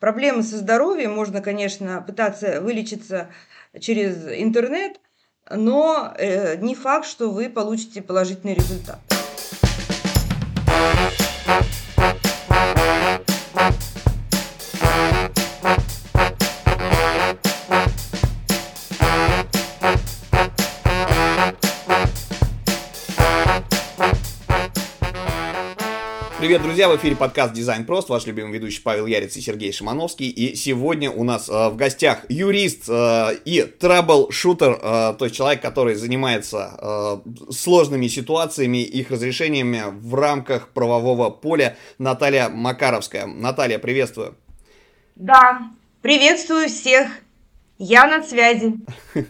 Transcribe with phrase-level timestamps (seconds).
[0.00, 3.28] проблемы со здоровьем можно, конечно, пытаться вылечиться
[3.78, 5.00] через интернет,
[5.48, 8.98] но э, не факт, что вы получите положительный результат.
[26.50, 26.88] Привет, друзья!
[26.88, 28.08] В эфире подкаст «Дизайн Прост».
[28.08, 30.28] Ваш любимый ведущий Павел Яриц и Сергей Шимановский.
[30.28, 35.62] И сегодня у нас э, в гостях юрист э, и трабл-шутер, э, то есть человек,
[35.62, 43.26] который занимается э, сложными ситуациями, их разрешениями в рамках правового поля, Наталья Макаровская.
[43.26, 44.36] Наталья, приветствую!
[45.14, 45.70] Да,
[46.02, 47.12] приветствую всех
[47.82, 48.74] я на связи.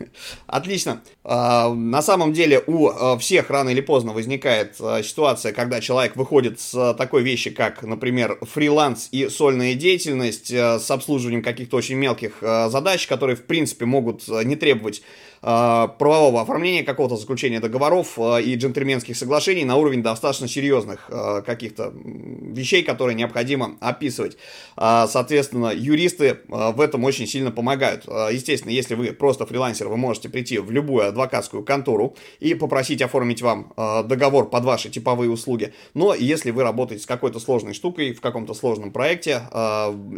[0.47, 1.03] Отлично.
[1.33, 6.17] А, на самом деле у а, всех рано или поздно возникает а, ситуация, когда человек
[6.17, 12.39] выходит с такой вещи, как, например, фриланс и сольная деятельность с обслуживанием каких-то очень мелких
[12.41, 15.03] задач, которые, в принципе, могут не требовать
[15.41, 21.09] правового оформления какого-то заключения договоров и джентльменских соглашений на уровень достаточно серьезных
[21.47, 24.37] каких-то вещей, которые необходимо описывать.
[24.77, 28.05] Соответственно, юристы в этом очень сильно помогают.
[28.07, 33.43] Естественно, если вы просто фрилансер, вы можете прийти в любую адвокатскую контору и попросить оформить
[33.43, 35.73] вам договор под ваши типовые услуги.
[35.95, 39.43] Но если вы работаете с какой-то сложной штукой в каком-то сложном проекте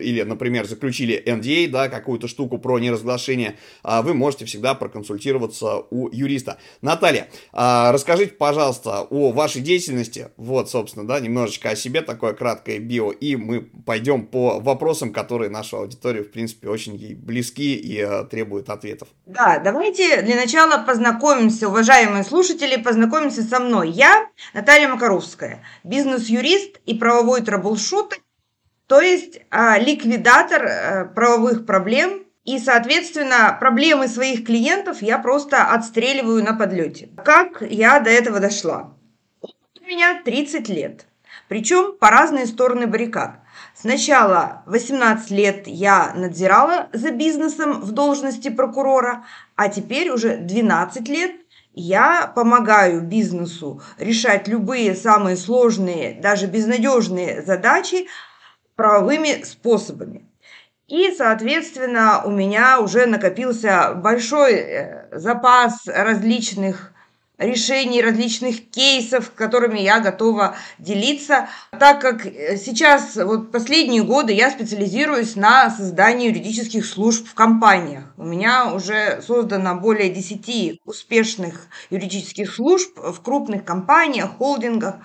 [0.00, 6.08] или, например, заключили NDA, да, какую-то штуку про неразглашение, вы можете всегда проконсультировать консультироваться у
[6.10, 6.58] юриста.
[6.80, 10.28] Наталья, а, расскажите, пожалуйста, о вашей деятельности.
[10.36, 15.50] Вот, собственно, да, немножечко о себе, такое краткое био, и мы пойдем по вопросам, которые
[15.50, 19.08] нашу аудиторию, в принципе, очень близки и а, требуют ответов.
[19.26, 23.90] Да, давайте для начала познакомимся, уважаемые слушатели, познакомимся со мной.
[23.90, 28.18] Я Наталья Макаровская, бизнес-юрист и правовой troubleshooter,
[28.86, 36.42] то есть а, ликвидатор а, правовых проблем и, соответственно, проблемы своих клиентов я просто отстреливаю
[36.42, 37.08] на подлете.
[37.24, 38.94] Как я до этого дошла?
[39.40, 41.06] У меня 30 лет.
[41.48, 43.41] Причем по разные стороны баррикад.
[43.74, 49.24] Сначала 18 лет я надзирала за бизнесом в должности прокурора,
[49.56, 51.32] а теперь уже 12 лет
[51.74, 58.08] я помогаю бизнесу решать любые самые сложные, даже безнадежные задачи
[58.76, 60.28] правовыми способами.
[60.86, 66.91] И, соответственно, у меня уже накопился большой э, запас различных
[67.42, 71.48] решений, различных кейсов, которыми я готова делиться,
[71.78, 78.04] так как э, сейчас, вот последние годы я специализируюсь на создании юридических служб в компаниях.
[78.16, 84.96] У меня уже создано более 10 успешных юридических служб в крупных компаниях, холдингах,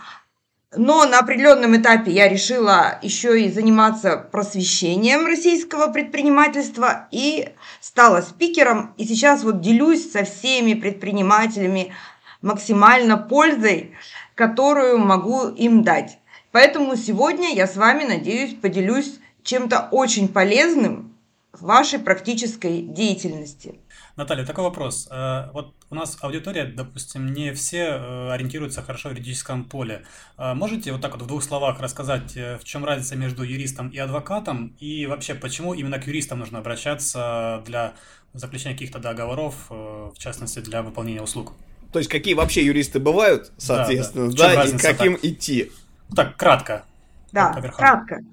[0.76, 7.50] но на определенном этапе я решила еще и заниматься просвещением российского предпринимательства и
[7.80, 8.94] стала спикером.
[8.98, 11.94] И сейчас вот делюсь со всеми предпринимателями
[12.42, 13.96] максимально пользой,
[14.36, 16.20] которую могу им дать.
[16.52, 21.18] Поэтому сегодня я с вами, надеюсь, поделюсь чем-то очень полезным
[21.54, 23.80] в вашей практической деятельности.
[24.16, 25.08] Наталья, такой вопрос.
[25.12, 30.04] Э, вот у нас аудитория, допустим, не все э, ориентируются хорошо в юридическом поле.
[30.38, 33.98] Э, можете вот так вот в двух словах рассказать, в чем разница между юристом и
[33.98, 37.94] адвокатом, и вообще, почему именно к юристам нужно обращаться для
[38.34, 41.54] заключения каких-то договоров, в частности, для выполнения услуг?
[41.92, 44.64] То есть, какие вообще юристы бывают, соответственно, да, да.
[44.64, 45.26] да и каким так?
[45.26, 45.72] идти?
[46.16, 46.86] Так, кратко.
[47.32, 48.24] Да, кратко.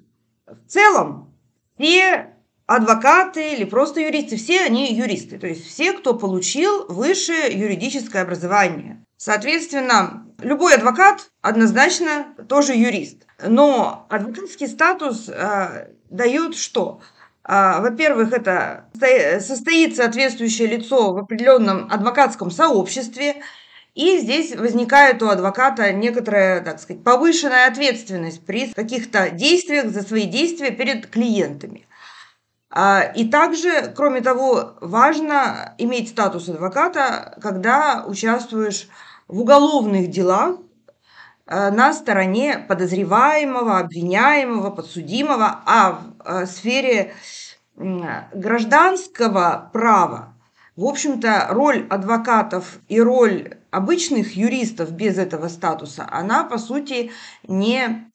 [0.45, 1.33] В целом,
[1.77, 8.23] все адвокаты или просто юристы, все они юристы, то есть все, кто получил высшее юридическое
[8.23, 9.03] образование.
[9.17, 13.25] Соответственно, любой адвокат однозначно тоже юрист.
[13.45, 17.01] Но адвокатский статус э, дает что?
[17.47, 18.85] Э, во-первых, это
[19.39, 23.43] состоит соответствующее лицо в определенном адвокатском сообществе,
[23.93, 30.25] и здесь возникает у адвоката некоторая, так сказать, повышенная ответственность при каких-то действиях за свои
[30.25, 31.87] действия перед клиентами.
[32.69, 38.89] А, и также, кроме того, важно иметь статус адвоката, когда участвуешь
[39.29, 40.57] в уголовных делах
[41.47, 47.13] на стороне подозреваемого, обвиняемого, подсудимого, а в э, сфере
[47.77, 50.33] гражданского права,
[50.75, 57.11] в общем-то, роль адвокатов и роль обычных юристов без этого статуса, она, по сути,
[57.47, 58.09] не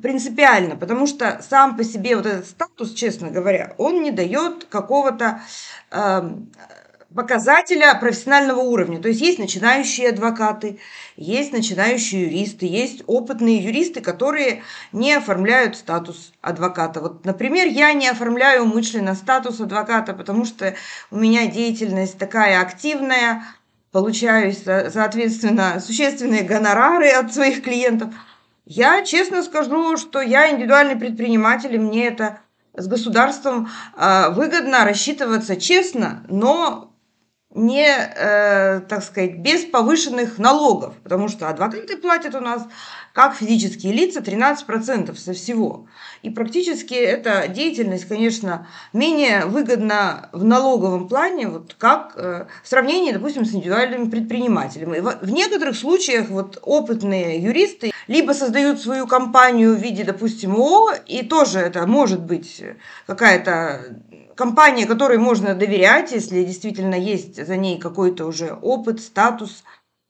[0.00, 5.40] принципиально, потому что сам по себе вот этот статус, честно говоря, он не дает какого-то
[5.90, 6.30] э,
[7.14, 9.00] показателя профессионального уровня.
[9.00, 10.78] То есть есть начинающие адвокаты,
[11.16, 14.62] есть начинающие юристы, есть опытные юристы, которые
[14.92, 17.00] не оформляют статус адвоката.
[17.00, 20.74] Вот, например, я не оформляю умышленно статус адвоката, потому что
[21.10, 23.44] у меня деятельность такая активная,
[23.92, 28.12] получаю, соответственно, существенные гонорары от своих клиентов.
[28.66, 32.40] Я честно скажу, что я индивидуальный предприниматель, и мне это
[32.76, 36.93] с государством э, выгодно рассчитываться честно, но
[37.54, 42.66] не, э, так сказать, без повышенных налогов, потому что адвокаты платят у нас
[43.12, 45.86] как физические лица 13% со всего.
[46.22, 53.12] И практически эта деятельность, конечно, менее выгодна в налоговом плане, вот как э, в сравнении,
[53.12, 54.98] допустим, с индивидуальными предпринимателями.
[54.98, 61.24] В некоторых случаях вот опытные юристы либо создают свою компанию в виде, допустим, ООО, и
[61.24, 62.64] тоже это может быть
[63.06, 63.96] какая-то
[64.34, 69.64] компания, которой можно доверять, если действительно есть за ней какой-то уже опыт, статус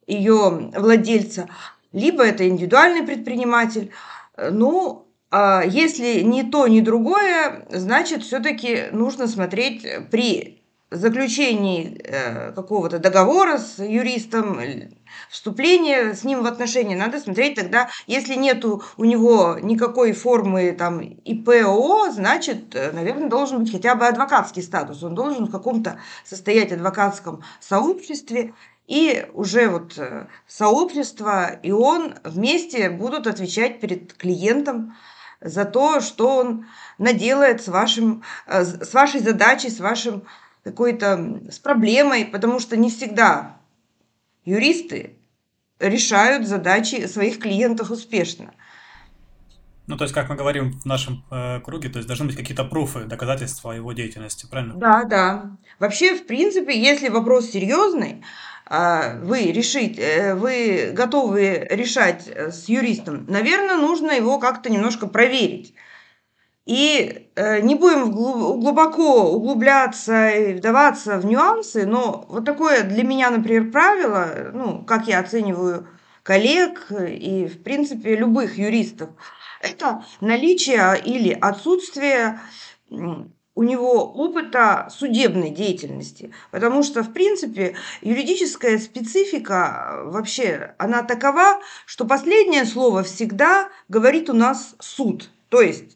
[0.07, 1.49] ее владельца,
[1.93, 3.91] либо это индивидуальный предприниматель.
[4.37, 12.99] Ну, а если ни то, ни другое, значит, все-таки нужно смотреть при заключении э, какого-то
[12.99, 14.61] договора с юристом,
[15.35, 21.01] вступление с ним в отношения, надо смотреть тогда, если нету у него никакой формы там
[21.01, 26.71] ИПО, значит, э, наверное, должен быть хотя бы адвокатский статус, он должен в каком-то состоять
[26.71, 28.55] адвокатском сообществе,
[28.87, 34.95] и уже вот э, сообщество и он вместе будут отвечать перед клиентом
[35.41, 36.67] за то, что он
[36.99, 40.23] наделает с, вашим, э, с вашей задачей, с вашим
[40.63, 43.57] какой-то с проблемой, потому что не всегда
[44.45, 45.17] юристы
[45.81, 48.53] решают задачи своих клиентов успешно.
[49.87, 52.65] Ну, то есть, как мы говорим в нашем э, круге, то есть должны быть какие-то
[52.65, 54.75] пруфы, доказательства его деятельности, правильно?
[54.75, 55.57] Да, да.
[55.79, 58.23] Вообще, в принципе, если вопрос серьезный,
[58.67, 65.07] а, вы решить, э, вы готовы решать э, с юристом, наверное, нужно его как-то немножко
[65.07, 65.75] проверить.
[66.67, 73.31] И э, не будем глубоко углубляться и вдаваться в нюансы, но вот такое для меня,
[73.31, 75.87] например, правило, ну, как я оцениваю
[76.23, 79.11] коллег и, в принципе, любых юристов,
[79.61, 82.41] это наличие или отсутствие
[83.57, 86.33] у него опыта судебной деятельности.
[86.51, 94.33] Потому что, в принципе, юридическая специфика вообще, она такова, что последнее слово всегда говорит у
[94.33, 95.31] нас суд.
[95.51, 95.94] То есть,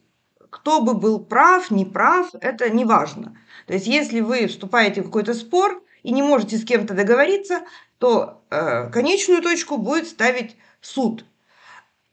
[0.69, 3.35] кто бы был прав, не прав, это не важно.
[3.67, 7.61] То есть, если вы вступаете в какой-то спор и не можете с кем-то договориться,
[7.97, 11.25] то э, конечную точку будет ставить суд.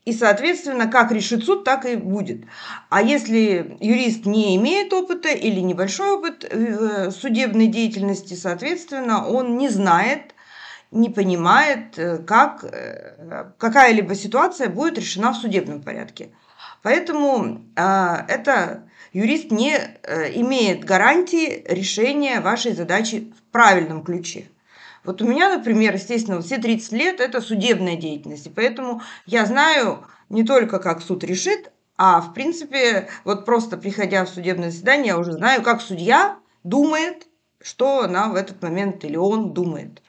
[0.05, 2.45] И, соответственно, как решит суд, так и будет.
[2.89, 9.67] А если юрист не имеет опыта или небольшой опыт э, судебной деятельности, соответственно, он не
[9.67, 10.33] знает,
[10.91, 16.29] не понимает, э, как э, какая-либо ситуация будет решена в судебном порядке.
[16.85, 19.75] Поэтому это юрист не
[20.35, 24.51] имеет гарантии решения вашей задачи в правильном ключе.
[25.03, 30.05] Вот у меня, например, естественно, все 30 лет– это судебная деятельность, и поэтому я знаю
[30.29, 35.17] не только, как суд решит, а, в принципе, вот просто приходя в судебное заседание, я
[35.17, 37.25] уже знаю, как судья думает,
[37.59, 40.03] что она в этот момент или он думает.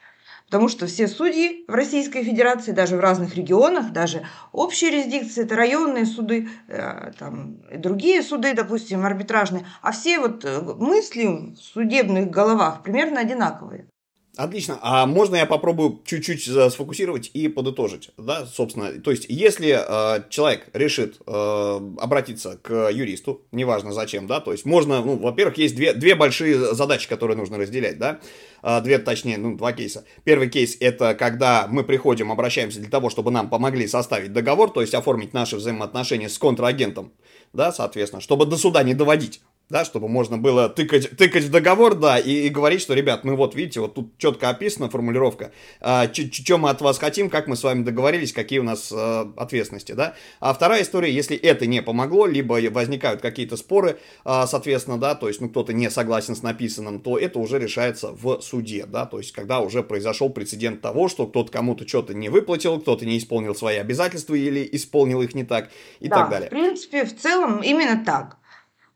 [0.47, 5.57] Потому что все судьи в Российской Федерации, даже в разных регионах, даже общие юрисдикции, это
[5.57, 12.31] районные суды, э, там, другие суды, допустим, арбитражные, а все вот э, мысли в судебных
[12.31, 13.89] головах примерно одинаковые.
[14.37, 14.79] Отлично.
[14.83, 18.93] А можно я попробую чуть-чуть сфокусировать и подытожить, да, собственно.
[19.01, 24.67] То есть, если э, человек решит э, обратиться к юристу, неважно зачем, да, то есть
[24.67, 28.21] можно, ну, во-первых, есть две, две большие задачи, которые нужно разделять, да,
[28.63, 30.05] э, две, точнее, ну, два кейса.
[30.25, 34.83] Первый кейс это когда мы приходим, обращаемся для того, чтобы нам помогли составить договор, то
[34.83, 37.11] есть оформить наши взаимоотношения с контрагентом,
[37.55, 41.95] да, соответственно, чтобы до суда не доводить да, чтобы можно было тыкать, тыкать в договор,
[41.95, 46.07] да, и, и говорить, что, ребят, мы вот, видите, вот тут четко описана формулировка, а,
[46.13, 49.93] что мы от вас хотим, как мы с вами договорились, какие у нас а, ответственности,
[49.93, 50.15] да.
[50.41, 55.29] А вторая история, если это не помогло, либо возникают какие-то споры, а, соответственно, да, то
[55.29, 59.19] есть, ну, кто-то не согласен с написанным, то это уже решается в суде, да, то
[59.19, 63.55] есть, когда уже произошел прецедент того, что кто-то кому-то что-то не выплатил, кто-то не исполнил
[63.55, 66.49] свои обязательства или исполнил их не так и да, так далее.
[66.49, 68.37] в принципе, в целом именно так.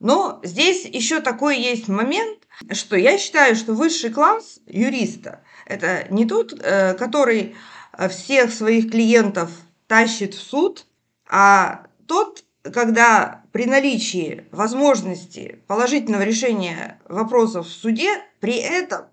[0.00, 2.38] Но здесь еще такой есть момент,
[2.72, 7.54] что я считаю, что высший класс юриста– это не тот, э, который
[7.92, 9.50] э, всех своих клиентов
[9.86, 10.86] тащит в суд,
[11.28, 19.06] а тот, когда при наличии возможности положительного решения вопросов в суде, при этом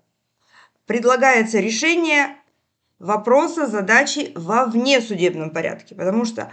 [0.86, 2.36] предлагается решение
[2.98, 6.50] вопроса, задачи во внесудебном порядке, потому что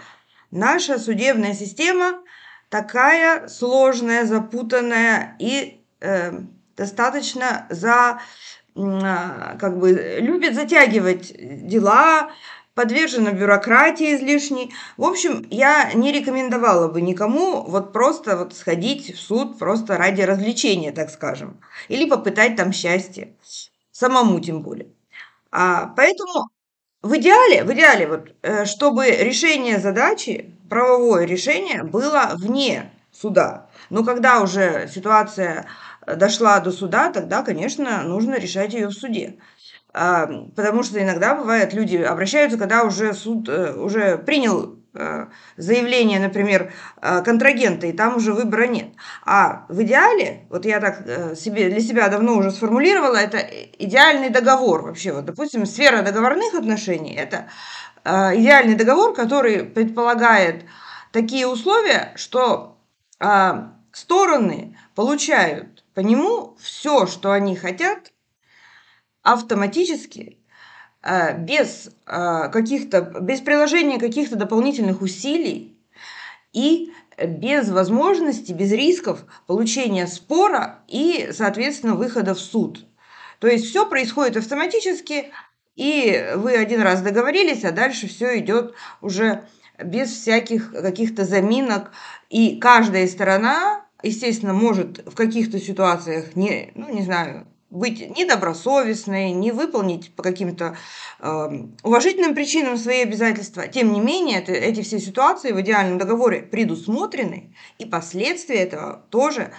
[0.52, 2.22] наша судебная система
[2.70, 6.32] такая сложная, запутанная и э,
[6.78, 8.20] достаточно за
[8.78, 11.34] а, как бы любит затягивать
[11.68, 12.32] дела,
[12.74, 14.74] подвержена бюрократии излишней.
[14.98, 20.22] В общем, я не рекомендовала бы никому вот просто вот сходить в суд просто ради
[20.22, 23.36] развлечения, так скажем, или попытать там счастье,
[23.92, 24.90] самому тем более.
[25.52, 26.48] А, поэтому
[27.06, 33.68] в идеале, в идеале, вот, э, чтобы решение задачи, правовое решение было вне суда.
[33.92, 35.68] Но когда уже ситуация
[36.08, 39.38] дошла до суда, тогда, конечно, нужно решать ее в суде.
[39.94, 44.76] Потому что иногда бывает, люди обращаются, когда уже суд э, уже принял э,
[45.58, 48.90] заявление, например, э, контрагента, и там уже выбора нет.
[49.26, 53.38] А в идеале, вот я так себе, для себя давно уже сформулировала, это
[53.80, 55.14] идеальный договор вообще.
[55.14, 57.48] Вот, допустим, сфера договорных отношений– это
[58.04, 60.66] идеальный договор, который предполагает
[61.12, 62.78] такие условия, что
[63.96, 68.12] стороны получают по нему все, что они хотят,
[69.24, 70.45] автоматически, э,
[71.38, 75.78] без э, каких-то, без приложения каких-то дополнительных усилий
[76.54, 82.86] и без возможности, без рисков получения спора и, соответственно, выхода в суд.
[83.40, 85.32] То есть все происходит автоматически,
[85.76, 89.46] и вы один раз договорились, а дальше все идет уже
[89.84, 91.92] без всяких каких-то заминок,
[92.30, 99.52] и каждая сторона естественно, может в каких-то ситуациях не, ну, не знаю, быть недобросовестной, не
[99.52, 100.78] выполнить по каким-то
[101.20, 101.48] э,
[101.84, 103.68] уважительным причинам свои обязательства.
[103.68, 109.52] Тем не менее, это, эти все ситуации в идеальном договоре предусмотрены, и последствия этого тоже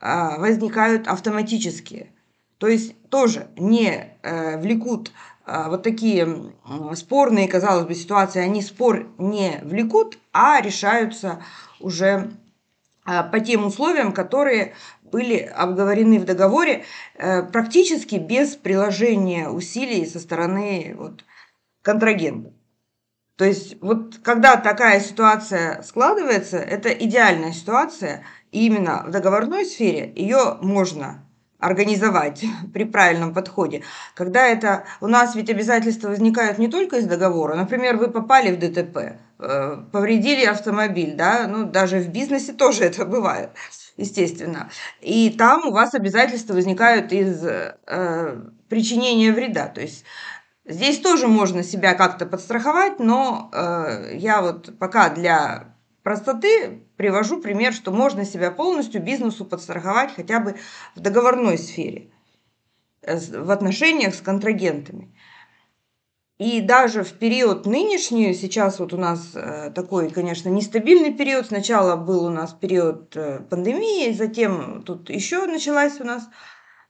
[0.00, 2.10] э, возникают автоматически.
[2.58, 5.12] То есть тоже не э, влекут
[5.46, 11.42] э, вот такие э, спорные, казалось бы, ситуации, они спор не влекут, а решаются
[11.80, 12.32] уже
[13.10, 14.74] а, по тем условиям, которые
[15.10, 16.84] были обговорены в договоре
[17.16, 21.24] э, практически без приложения усилий со стороны вот,
[21.82, 22.52] контрагента.
[23.36, 30.12] То есть вот когда такая ситуация складывается, это идеальная ситуация, и именно в договорной сфере
[30.16, 31.24] ее можно
[31.58, 33.82] организовать при правильном подходе.
[34.14, 37.54] Когда это у нас ведь обязательства возникают не только из договора.
[37.54, 43.04] Например, вы попали в ДТП, э, повредили автомобиль, да, ну даже в бизнесе тоже это
[43.04, 43.50] бывает,
[43.98, 44.70] естественно.
[45.02, 48.40] И там у вас обязательства возникают из э,
[48.70, 49.66] причинения вреда.
[49.66, 50.04] То есть
[50.64, 57.74] здесь тоже можно себя как-то подстраховать, но э, я вот пока для простоты привожу пример,
[57.74, 60.54] что можно себя полностью бизнесу подстраховать хотя бы
[60.94, 62.10] в договорной сфере,
[63.02, 65.12] э, в отношениях с контрагентами.
[66.38, 71.46] И даже в период нынешний, сейчас вот у нас э, такой, конечно, нестабильный период.
[71.46, 76.28] Сначала был у нас период э, пандемии, затем тут еще началась у нас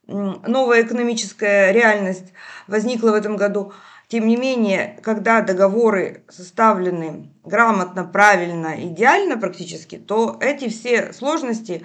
[0.07, 2.33] новая экономическая реальность,
[2.67, 3.73] возникла в этом году.
[4.09, 11.85] Тем не менее, когда договоры составлены грамотно, правильно, идеально практически, то эти все сложности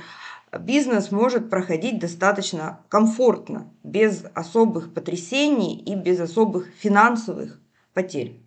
[0.59, 7.59] бизнес может проходить достаточно комфортно, без особых потрясений и без особых финансовых
[7.93, 8.39] потерь.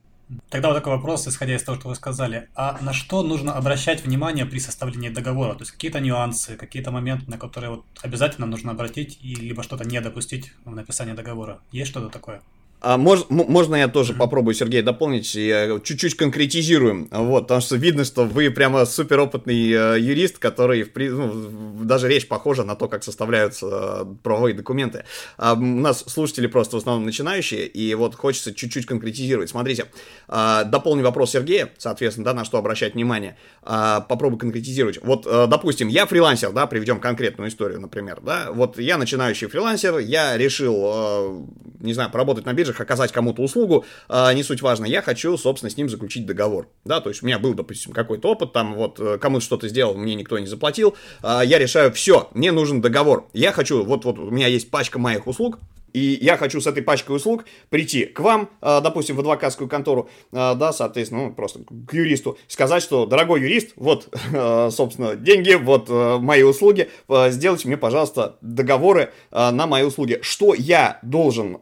[0.51, 2.49] Тогда вот такой вопрос, исходя из того, что вы сказали.
[2.57, 5.55] А на что нужно обращать внимание при составлении договора?
[5.55, 9.85] То есть какие-то нюансы, какие-то моменты, на которые вот обязательно нужно обратить и либо что-то
[9.85, 11.61] не допустить в написании договора?
[11.71, 12.43] Есть что-то такое?
[12.89, 15.35] А мож, можно я тоже попробую, Сергей, дополнить?
[15.35, 17.09] Я чуть-чуть конкретизируем.
[17.11, 22.63] Вот, потому что видно, что вы прямо суперопытный э, юрист, который, ну, даже речь похожа
[22.63, 25.03] на то, как составляются э, правовые документы.
[25.37, 29.51] А у нас слушатели просто в основном начинающие, и вот хочется чуть-чуть конкретизировать.
[29.51, 29.87] Смотрите,
[30.29, 33.37] э, дополню вопрос Сергея, соответственно, да, на что обращать внимание.
[33.65, 35.03] Э, попробую конкретизировать.
[35.03, 38.53] Вот, э, допустим, я фрилансер, да, приведем конкретную историю, например, да.
[38.53, 41.41] Вот я начинающий фрилансер, я решил, э,
[41.81, 45.37] не знаю, поработать на бирже, биржах оказать кому-то услугу, э, не суть важно, я хочу,
[45.37, 48.75] собственно, с ним заключить договор, да, то есть у меня был, допустим, какой-то опыт, там,
[48.75, 52.81] вот, э, кому-то что-то сделал, мне никто не заплатил, э, я решаю, все, мне нужен
[52.81, 55.59] договор, я хочу, вот, вот, у меня есть пачка моих услуг,
[55.93, 60.71] и я хочу с этой пачкой услуг прийти к вам, допустим, в адвокатскую контору, да,
[60.75, 66.91] соответственно, ну, просто к юристу, сказать, что, дорогой юрист, вот, собственно, деньги, вот мои услуги,
[67.29, 70.19] сделайте мне, пожалуйста, договоры на мои услуги.
[70.21, 71.57] Что я должен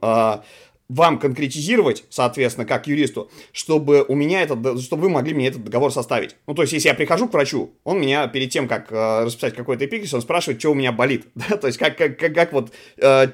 [0.88, 5.90] вам конкретизировать, соответственно, как юристу, чтобы у меня этот, чтобы вы могли мне этот договор
[5.90, 6.36] составить.
[6.46, 9.54] Ну, то есть, если я прихожу к врачу, он меня перед тем, как э, расписать
[9.54, 11.26] какой-то эпикрис, он спрашивает, что у меня болит.
[11.34, 11.56] Да?
[11.56, 13.28] То есть, как, как, как, как вот э,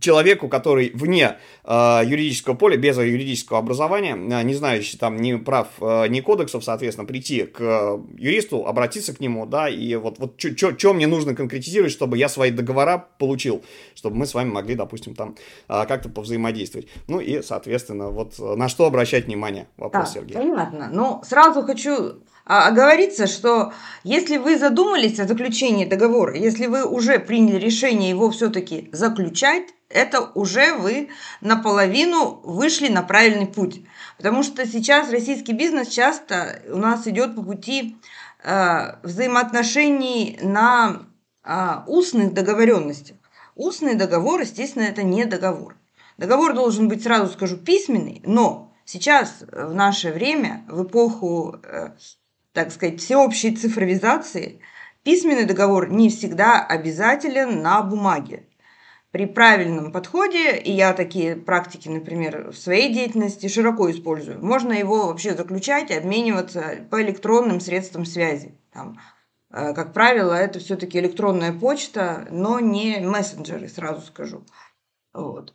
[0.00, 5.68] человеку, который вне э, юридического поля, без юридического образования, э, не знающий там ни прав,
[5.80, 10.40] э, ни кодексов, соответственно, прийти к э, юристу, обратиться к нему, да, и вот, вот
[10.40, 13.62] что мне нужно конкретизировать, чтобы я свои договора получил,
[13.94, 15.36] чтобы мы с вами могли, допустим, там
[15.68, 16.88] э, как-то повзаимодействовать.
[17.08, 19.66] Ну и, соответственно, вот э, на что обращать внимание?
[19.76, 20.36] Вопрос, да, Сергей.
[20.36, 20.88] Понятно.
[20.92, 23.72] Ну, сразу хочу а, оговориться, что
[24.02, 30.30] если вы задумались о заключении договора, если вы уже приняли решение его все-таки заключать, это
[30.34, 31.08] уже вы
[31.40, 33.82] наполовину вышли на правильный путь.
[34.18, 37.96] Потому что сейчас российский бизнес часто у нас идет по пути
[38.42, 41.02] э, взаимоотношений на
[41.44, 43.16] э, устных договоренностях.
[43.54, 45.76] Устный договор, естественно, это не договор.
[46.16, 51.90] Договор должен быть, сразу скажу, письменный, но сейчас, э, в наше время, в эпоху, э,
[52.52, 54.60] так сказать, всеобщей цифровизации,
[55.02, 58.46] письменный договор не всегда обязателен на бумаге.
[59.10, 65.06] При правильном подходе, и я такие практики, например, в своей деятельности широко использую, можно его
[65.06, 68.56] вообще заключать обмениваться по электронным средствам связи.
[68.72, 69.00] Там,
[69.50, 74.44] э, как правило, это все-таки электронная почта, но не мессенджеры, сразу скажу.
[75.12, 75.54] Вот.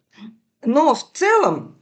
[0.64, 1.78] Но в целом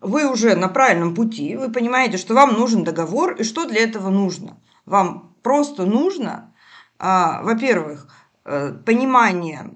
[0.00, 4.10] вы уже на правильном пути, вы понимаете, что вам нужен договор и что для этого
[4.10, 4.60] нужно.
[4.86, 6.54] Вам просто нужно,
[6.98, 8.08] а, во-первых,
[8.44, 9.70] э, понимание,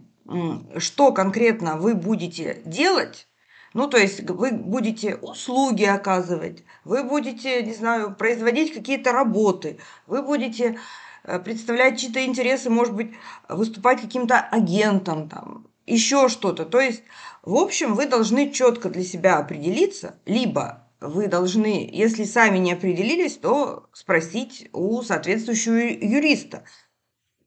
[0.78, 3.28] что конкретно вы будете делать,
[3.74, 10.22] ну, то есть вы будете услуги оказывать, вы будете, не знаю, производить какие-то работы, вы
[10.22, 10.78] будете
[11.24, 13.12] э, представлять чьи-то интересы, может быть,
[13.48, 16.64] выступать каким-то агентом, там, еще что-то.
[16.64, 17.02] То есть
[17.42, 23.36] в общем, вы должны четко для себя определиться, либо вы должны, если сами не определились,
[23.36, 26.62] то спросить у соответствующего юриста,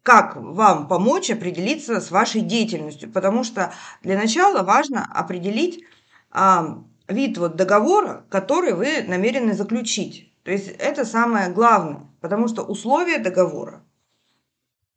[0.03, 3.09] как вам помочь определиться с вашей деятельностью.
[3.11, 3.73] Потому что
[4.03, 5.83] для начала важно определить
[6.29, 10.33] а, вид вот договора, который вы намерены заключить.
[10.43, 13.81] То есть это самое главное, потому что условия договора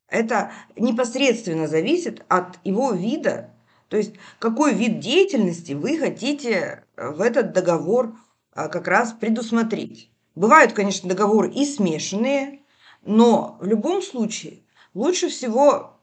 [0.09, 3.55] это непосредственно зависит от его вида
[3.89, 8.15] то есть какой вид деятельности вы хотите э, в этот договор
[8.53, 10.11] а, как раз предусмотреть.
[10.35, 12.61] Бывают, конечно, договоры и смешанные,
[13.05, 14.61] но в любом случае
[14.95, 15.99] лучше всего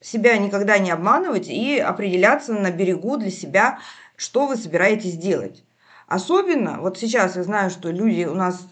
[0.00, 3.78] себя никогда не обманывать и определяться на берегу для себя,
[4.16, 5.64] что вы собираетесь делать.
[6.06, 8.66] Особенно, вот сейчас я знаю, что люди у нас,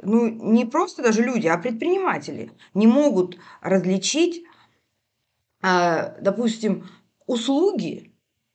[0.00, 4.44] ну не просто даже люди, а предприниматели не могут различить,
[5.60, 6.88] а, допустим,
[7.32, 8.12] услуги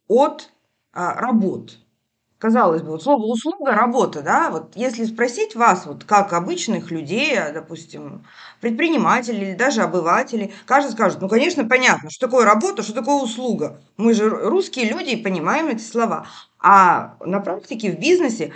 [0.08, 0.52] от
[0.94, 1.80] а, работ.
[2.40, 7.36] Казалось бы, вот слово услуга, работа, да, вот если спросить вас, вот как обычных людей,
[7.40, 8.26] а, допустим,
[8.62, 13.82] предпринимателей или даже обывателей, каждый скажет, ну, конечно, понятно, что такое работа, что такое услуга.
[13.98, 16.28] Мы же русские люди и понимаем эти слова.
[16.60, 18.54] А на практике в бизнесе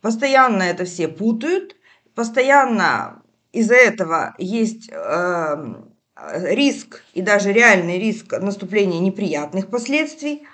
[0.00, 1.76] постоянно это все путают,
[2.14, 5.74] постоянно из-за этого есть э,
[6.32, 10.46] риск и даже реальный риск наступления неприятных последствий.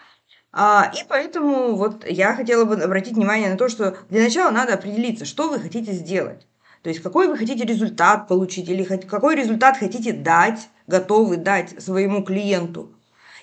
[0.53, 4.74] А, и поэтому вот я хотела бы обратить внимание на то, что для начала надо
[4.74, 6.46] определиться, что вы хотите сделать.
[6.83, 12.22] То есть какой вы хотите результат получить или какой результат хотите дать, готовы дать своему
[12.22, 12.94] клиенту.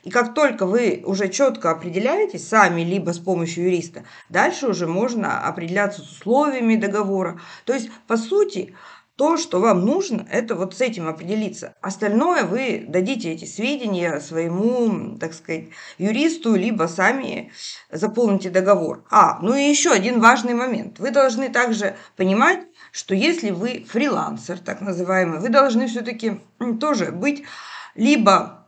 [0.04, 5.46] И как только вы уже четко определяетесь сами, либо с помощью юриста, дальше уже можно
[5.46, 7.40] определяться с условиями договора.
[7.66, 8.76] То есть, по сути,
[9.22, 11.76] то, что вам нужно, это вот с этим определиться.
[11.80, 15.66] Остальное вы дадите эти сведения своему, так сказать,
[16.00, 17.52] юристу, либо сами
[17.92, 19.06] заполните договор.
[19.12, 20.98] А, ну и еще один важный момент.
[20.98, 26.42] Вы должны также понимать, что если вы фрилансер, так называемый, вы должны все-таки
[26.80, 27.44] тоже быть
[27.94, 28.66] либо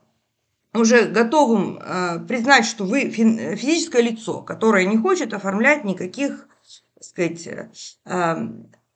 [0.75, 6.47] уже готовым э, признать, что вы физическое лицо, которое не хочет оформлять никаких,
[6.93, 7.47] так сказать,
[8.05, 8.49] э,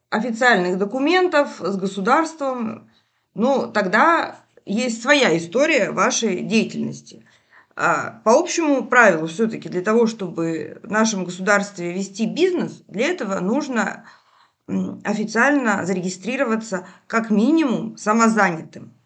[0.10, 2.90] официальных документов с государством,
[3.34, 7.26] ну, тогда есть своя история вашей деятельности.
[7.76, 13.40] А по общему правилу все-таки для того, чтобы в нашем государстве вести бизнес, для этого
[13.40, 14.06] нужно
[15.04, 18.97] официально зарегистрироваться как минимум самозанятым.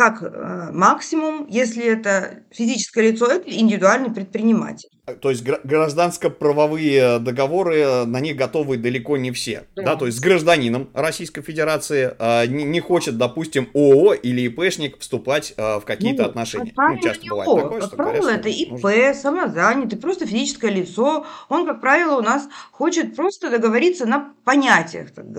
[0.00, 4.88] Как э, максимум, если это физическое лицо, это индивидуальный предприниматель.
[5.20, 9.64] То есть гражданско-правовые договоры, на них готовы далеко не все.
[9.76, 9.82] Да.
[9.82, 9.96] да?
[9.96, 15.52] То есть с гражданином Российской Федерации э, не, не хочет, допустим, ООО или ИПшник вступать
[15.58, 16.72] э, в какие-то ну, отношения.
[16.74, 19.14] Ну, часто бывает такое, что правило, говорят, это ИП, нужно...
[19.14, 21.26] самозанятый, просто физическое лицо.
[21.50, 25.30] Он, как правило, у нас хочет просто договориться на понятиях так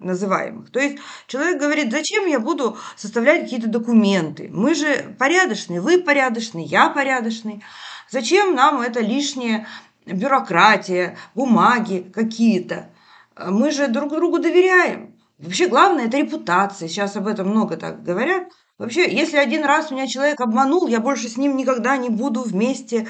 [0.00, 0.70] называемых.
[0.70, 4.48] То есть человек говорит, зачем я буду составлять какие-то документы?
[4.52, 7.62] Мы же порядочные, вы порядочный, я порядочный.
[8.10, 9.66] Зачем нам это лишняя
[10.06, 12.90] бюрократия, бумаги какие-то?
[13.36, 15.14] Мы же друг другу доверяем.
[15.38, 16.88] Вообще главное– это репутация.
[16.88, 18.48] Сейчас об этом много так говорят.
[18.78, 23.08] Вообще, если один раз меня человек обманул, я больше с ним никогда не буду вместе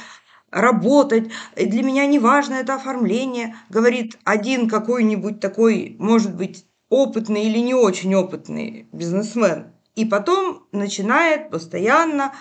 [0.50, 1.30] работать.
[1.56, 7.72] Для меня не важно это оформление, говорит один какой-нибудь такой, может быть, опытный или не
[7.72, 9.72] очень опытный бизнесмен.
[9.96, 12.34] И потом начинает постоянно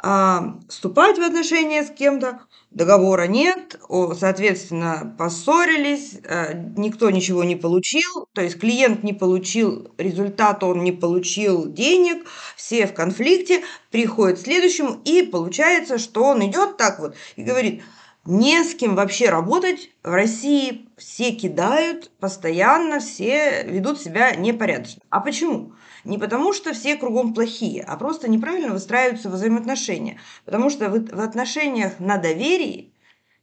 [0.00, 3.80] а, вступать в отношения с кем-то, договора нет,
[4.16, 10.92] соответственно, поссорились, а, никто ничего не получил, то есть клиент не получил результат, он не
[10.92, 17.16] получил денег, все в конфликте, приходит к следующему, и получается, что он идет так вот
[17.34, 17.82] и говорит,
[18.24, 25.02] не с кем вообще работать в России, все кидают постоянно, все ведут себя непорядочно.
[25.10, 25.72] А почему?
[26.04, 30.20] Не потому, что все кругом плохие, а просто неправильно выстраиваются взаимоотношения.
[30.44, 32.92] Потому что в отношениях на доверии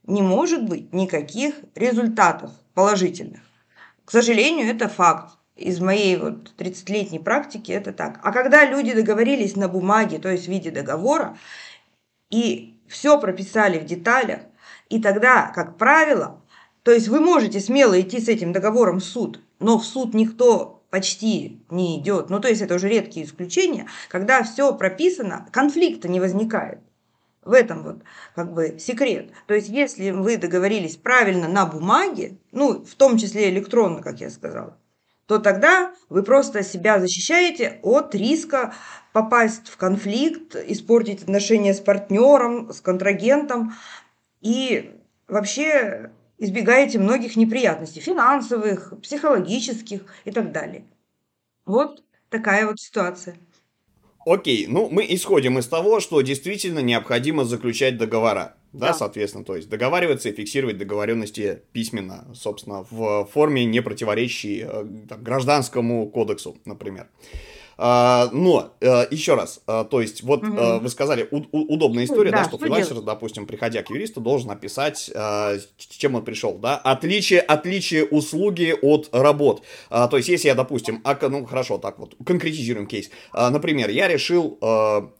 [0.04, 3.40] не может быть никаких результатов положительных.
[4.04, 5.32] К сожалению, это факт.
[5.56, 8.20] Из моей вот 30-летней практики это так.
[8.22, 11.38] А когда люди договорились на бумаге, то есть в виде договора,
[12.30, 14.40] и все прописали в деталях,
[14.90, 16.42] и тогда, как правило,
[16.86, 20.84] то есть вы можете смело идти с этим договором в суд, но в суд никто
[20.88, 22.30] почти не идет.
[22.30, 26.78] Ну, то есть это уже редкие исключения, когда все прописано, конфликта не возникает.
[27.42, 27.96] В этом вот
[28.36, 29.32] как бы секрет.
[29.48, 34.30] То есть если вы договорились правильно на бумаге, ну, в том числе электронно, как я
[34.30, 34.78] сказала,
[35.26, 38.74] то тогда вы просто себя защищаете от риска
[39.12, 43.74] попасть в конфликт, испортить отношения с партнером, с контрагентом
[44.40, 44.92] и
[45.26, 50.84] вообще избегаете многих неприятностей, финансовых, психологических и так далее.
[51.64, 53.36] Вот такая вот ситуация.
[54.26, 58.56] Окей, ну мы исходим из того, что действительно необходимо заключать договора.
[58.72, 64.64] Да, да, соответственно, то есть договариваться и фиксировать договоренности письменно, собственно, в форме, не противоречащей
[64.66, 67.08] э, там, гражданскому кодексу, например.
[67.78, 70.78] А, но, э, еще раз, э, то есть, вот угу.
[70.80, 73.04] вы сказали, удобная история, да, да что фрилансер, делать?
[73.04, 75.10] допустим, приходя к юристу, должен описать,
[75.78, 79.62] чем он пришел, да, отличие, отличие услуги от работ.
[79.90, 83.10] А, то есть, если я, допустим, ну, хорошо, так вот, конкретизируем кейс.
[83.32, 84.58] Например, я решил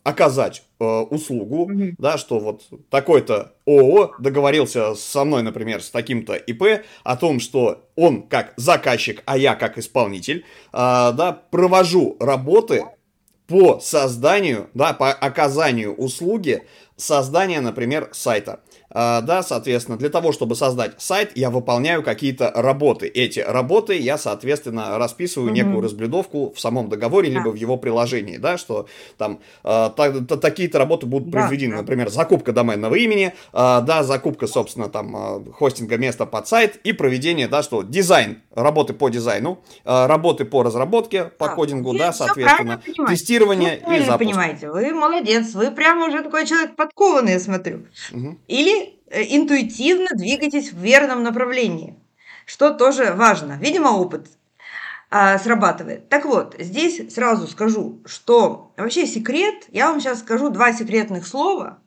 [0.02, 6.84] оказать услугу, mm да, что вот такой-то ООО договорился со мной, например, с таким-то ИП
[7.04, 12.84] о том, что он как заказчик, а я как исполнитель, э, да, провожу работы
[13.46, 16.62] по созданию, да, по оказанию услуги
[16.96, 18.60] создания, например, сайта.
[18.90, 23.06] А, да, соответственно, для того, чтобы создать сайт, я выполняю какие-то работы.
[23.06, 25.54] Эти работы я, соответственно, расписываю mm-hmm.
[25.54, 27.38] некую разблюдовку в самом договоре, да.
[27.38, 28.86] либо в его приложении, да, что
[29.18, 29.90] там э,
[30.40, 31.80] такие-то работы будут да, произведены, да.
[31.82, 36.92] например, закупка доменного имени, э, да, закупка, собственно, там, э, хостинга места под сайт и
[36.92, 41.54] проведение, да, что дизайн, работы по дизайну, э, работы по разработке, по да.
[41.54, 44.18] кодингу, да, соответственно, тестирование и запуск.
[44.18, 47.86] понимаете, вы молодец, вы прямо уже такой человек подкованный, я смотрю.
[48.12, 48.38] Угу.
[48.48, 51.94] Или Э, интуитивно двигайтесь в верном направлении,
[52.44, 53.58] что тоже важно.
[53.60, 54.26] Видимо, опыт
[55.10, 56.08] а, срабатывает.
[56.08, 61.78] Так вот, здесь сразу скажу, что вообще секрет, я вам сейчас скажу два секретных слова,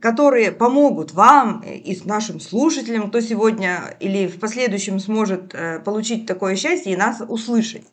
[0.00, 6.56] которые помогут вам и нашим слушателям, кто сегодня или в последующем сможет э, получить такое
[6.56, 7.86] счастье и нас услышать.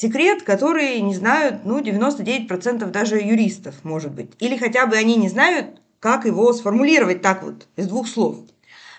[0.00, 4.30] Секрет, который не знают, ну, 99% даже юристов, может быть.
[4.38, 8.36] Или хотя бы они не знают, как его сформулировать так вот, из двух слов.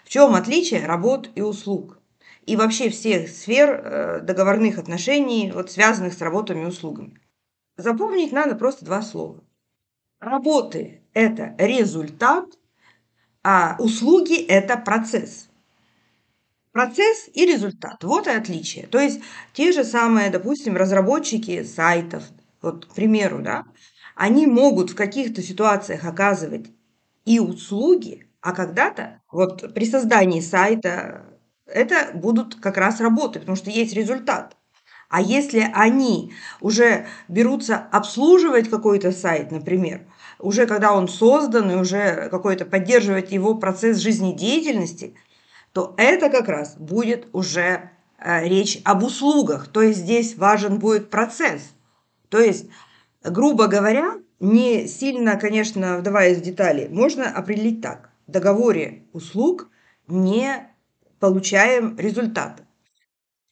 [0.03, 1.99] В чем отличие работ и услуг?
[2.45, 7.17] И вообще всех сфер э, договорных отношений, вот, связанных с работами и услугами.
[7.77, 9.41] Запомнить надо просто два слова.
[10.19, 12.47] Работы– это результат,
[13.41, 15.48] а услуги– это процесс.
[16.73, 18.03] Процесс и результат.
[18.03, 18.85] Вот и отличие.
[18.87, 19.21] То есть
[19.53, 22.23] те же самые, допустим, разработчики сайтов,
[22.61, 23.63] вот, к примеру, да,
[24.15, 26.67] они могут в каких-то ситуациях оказывать
[27.25, 31.25] и услуги, а когда-то вот при создании сайта
[31.65, 34.55] это будут как раз работы, потому что есть результат.
[35.09, 40.01] А если они уже берутся обслуживать какой-то сайт, например,
[40.39, 45.15] уже когда он создан и уже какой-то поддерживать его процесс жизнедеятельности,
[45.73, 49.67] то это как раз будет уже э, речь об услугах.
[49.67, 51.73] То есть здесь важен будет процесс.
[52.29, 52.67] То есть,
[53.23, 58.09] грубо говоря, не сильно, конечно, вдаваясь в детали, можно определить так.
[58.27, 59.69] В договоре услуг
[60.07, 60.67] не
[61.19, 62.63] получаем результаты.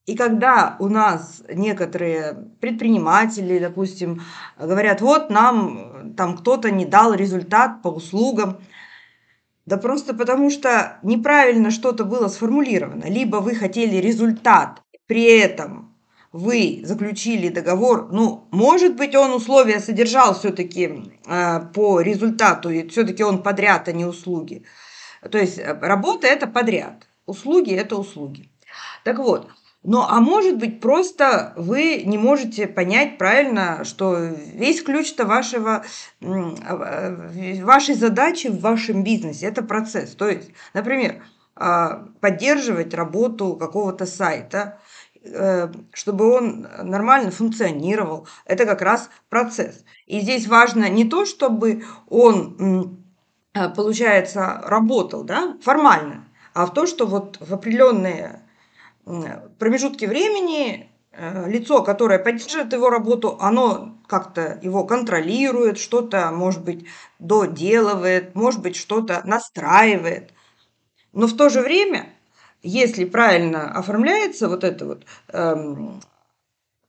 [0.06, 4.22] И когда у нас некоторые предприниматели, допустим,
[4.58, 8.62] говорят, вот нам там кто-то не дал результат по услугам,
[9.68, 13.04] да просто потому что неправильно что-то было сформулировано.
[13.06, 15.94] Либо вы хотели результат, при этом
[16.32, 23.24] вы заключили договор, ну, может быть, он условия содержал все-таки э, по результату, и все-таки
[23.24, 24.64] он подряд, а не услуги.
[25.30, 28.50] То есть э, работа– это подряд, услуги– это услуги.
[29.04, 29.50] Так вот,
[29.88, 35.86] ну, а может быть, просто вы не можете понять правильно, что весь ключ-то вашего,
[36.22, 37.32] а,
[37.64, 40.14] вашей задачи в вашем бизнесе– это процесс.
[40.14, 41.24] То есть, например,
[41.56, 44.78] а, поддерживать работу какого-то сайта,
[45.24, 48.28] э, чтобы он нормально функционировал.
[48.44, 49.86] Это как раз процесс.
[50.06, 53.00] И здесь важно не то, чтобы он,
[53.54, 58.42] а, получается, работал да, формально, а в то, что вот в определенные
[59.60, 66.86] промежутки времени э, лицо, которое поддерживает его работу, оно как-то его контролирует, что-то, может быть,
[67.20, 70.32] доделывает, может быть, что-то настраивает.
[71.14, 72.10] Но в то же время,
[72.62, 76.02] если правильно оформляется вот это вот эм,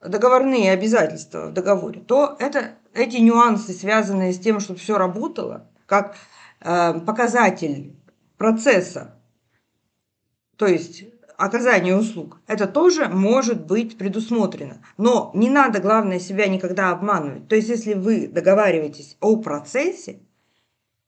[0.01, 6.17] договорные обязательства в договоре, то это, эти нюансы, связанные с тем, чтобы все работало, как
[6.61, 7.97] э, показатель
[8.37, 9.15] процесса,
[10.57, 11.05] то есть
[11.39, 12.41] оказания услуг.
[12.49, 14.83] Это тоже может быть предусмотрено.
[14.99, 17.49] Но не надо, главное, себя никогда обманывать.
[17.49, 20.19] То есть, если вы договариваетесь о процессе,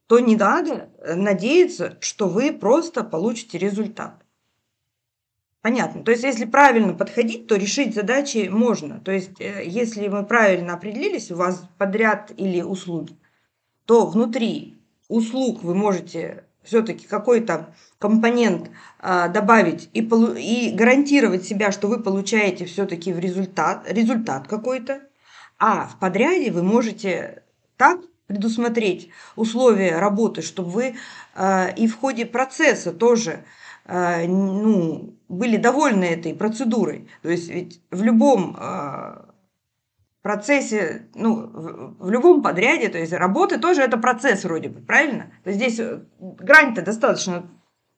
[0.07, 4.23] то не надо надеяться, что вы просто получите результат.
[5.63, 6.05] Понятно.
[6.05, 9.01] То есть, если правильно подходить, то решить задачи можно.
[9.01, 13.19] То есть, э, если мы правильно определились, у вас подряд или услуги,
[13.85, 21.73] то внутри услуг вы можете все-таки какой-то компонент а, добавить и, полу- и гарантировать себя,
[21.73, 25.01] что вы получаете все-таки в результат, результат какой-то,
[25.59, 27.43] а в подряде вы можете
[27.77, 30.95] так предусмотреть условия работы, чтобы вы
[31.35, 33.45] а, и в ходе процесса тоже
[33.85, 37.09] а, ну, были довольны этой процедурой.
[37.23, 39.30] То есть ведь в любом а,
[40.23, 41.47] процессе, ну,
[41.99, 45.33] в, любом подряде, то есть работы тоже это процесс вроде бы, правильно?
[45.45, 47.51] То есть здесь э, грань-то достаточно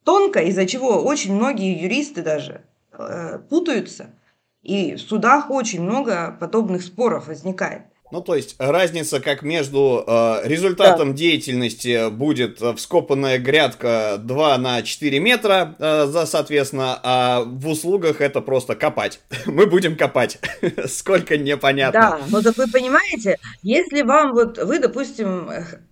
[0.05, 4.15] тонкая, из-за чего очень многие юристы даже э, путаются,
[4.63, 7.83] и в судах очень много подобных споров возникает.
[8.13, 11.17] Ну, то есть разница как между э, результатом да.
[11.17, 18.43] деятельности будет вскопанная грядка 2 на 4 метра, э, за, соответственно, а в услугах это
[18.43, 19.23] просто копать.
[19.47, 20.39] Мы будем копать.
[20.89, 22.01] Сколько непонятно.
[22.01, 25.49] Да, но так вы понимаете, если вам вот, вы, допустим,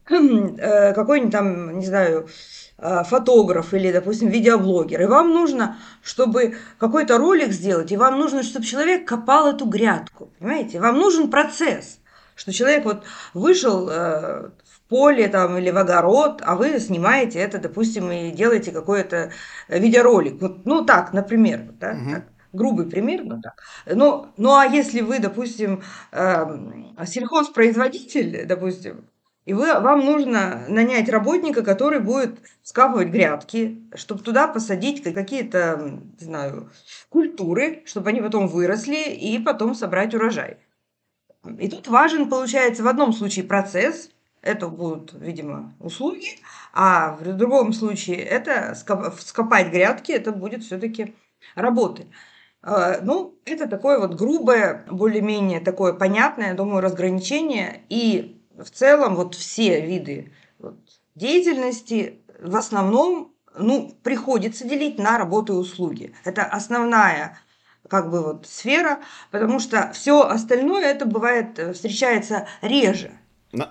[0.11, 2.29] э, какой-нибудь там, не знаю,
[2.77, 8.43] э, фотограф или, допустим, видеоблогер, и вам нужно, чтобы какой-то ролик сделать, и вам нужно,
[8.43, 10.81] чтобы человек копал эту грядку, понимаете?
[10.81, 11.97] Вам нужен процесс
[12.41, 17.59] что человек вот вышел э, в поле там или в огород, а вы снимаете это,
[17.59, 19.31] допустим, и делаете какой-то
[19.69, 20.41] видеоролик.
[20.41, 22.11] Вот, ну так, например, да, угу.
[22.13, 22.25] так,
[22.55, 23.63] грубый пример, но так.
[23.85, 26.47] Ну, ну а если вы, допустим, э,
[27.05, 29.05] сельхозпроизводитель, допустим,
[29.45, 36.25] и вы, вам нужно нанять работника, который будет скапывать грядки, чтобы туда посадить какие-то, не
[36.25, 36.71] знаю,
[37.11, 40.57] культуры, чтобы они потом выросли и потом собрать урожай.
[41.59, 44.11] И тут важен, получается, в одном случае процесс,
[44.43, 46.39] это будут, видимо, услуги,
[46.73, 51.15] а в другом случае это скопать грядки, это будет все-таки
[51.55, 52.07] работы.
[52.63, 57.83] А, ну, это такое вот грубое, более-менее такое понятное, думаю, разграничение.
[57.89, 60.33] И в целом вот все виды
[61.15, 66.15] деятельности в основном ну, приходится делить на работу и услуги.
[66.25, 67.39] Это основная
[67.91, 69.01] как бы вот сфера,
[69.31, 73.11] потому что все остальное это бывает, э, встречается реже.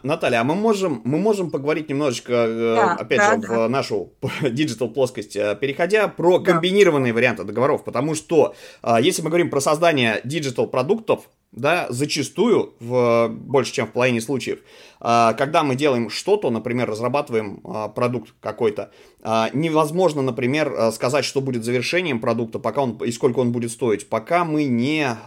[0.04, 3.68] Наталья, а мы можем, мы можем поговорить немножечко, э, да, опять да, же, да.
[3.68, 6.52] в нашу digital плоскость, э, переходя про да.
[6.52, 8.54] комбинированные варианты договоров, потому что
[9.00, 14.60] если мы говорим про создание digital продуктов, да, зачастую, в больше чем в половине случаев,
[15.00, 21.42] а, когда мы делаем что-то, например, разрабатываем а, продукт какой-то, а, невозможно, например, сказать, что
[21.42, 25.18] будет завершением продукта, пока он и сколько он будет стоить, пока мы не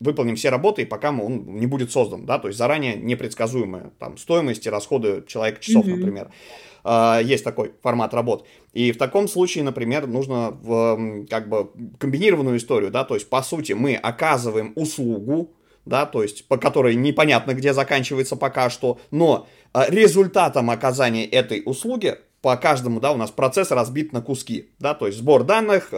[0.00, 4.16] выполним все работы и пока он не будет создан, да, то есть заранее непредсказуемая там
[4.18, 5.96] стоимость и расходы человека часов, mm-hmm.
[5.96, 6.30] например.
[6.84, 8.46] Есть такой формат работ.
[8.74, 13.42] И в таком случае, например, нужно в, как бы комбинированную историю, да, то есть, по
[13.42, 15.54] сути, мы оказываем услугу,
[15.86, 21.62] да, то есть по которой непонятно, где заканчивается пока что, но а, результатом оказания этой
[21.64, 25.88] услуги по каждому, да, у нас процесс разбит на куски, да, то есть сбор данных,
[25.92, 25.96] э,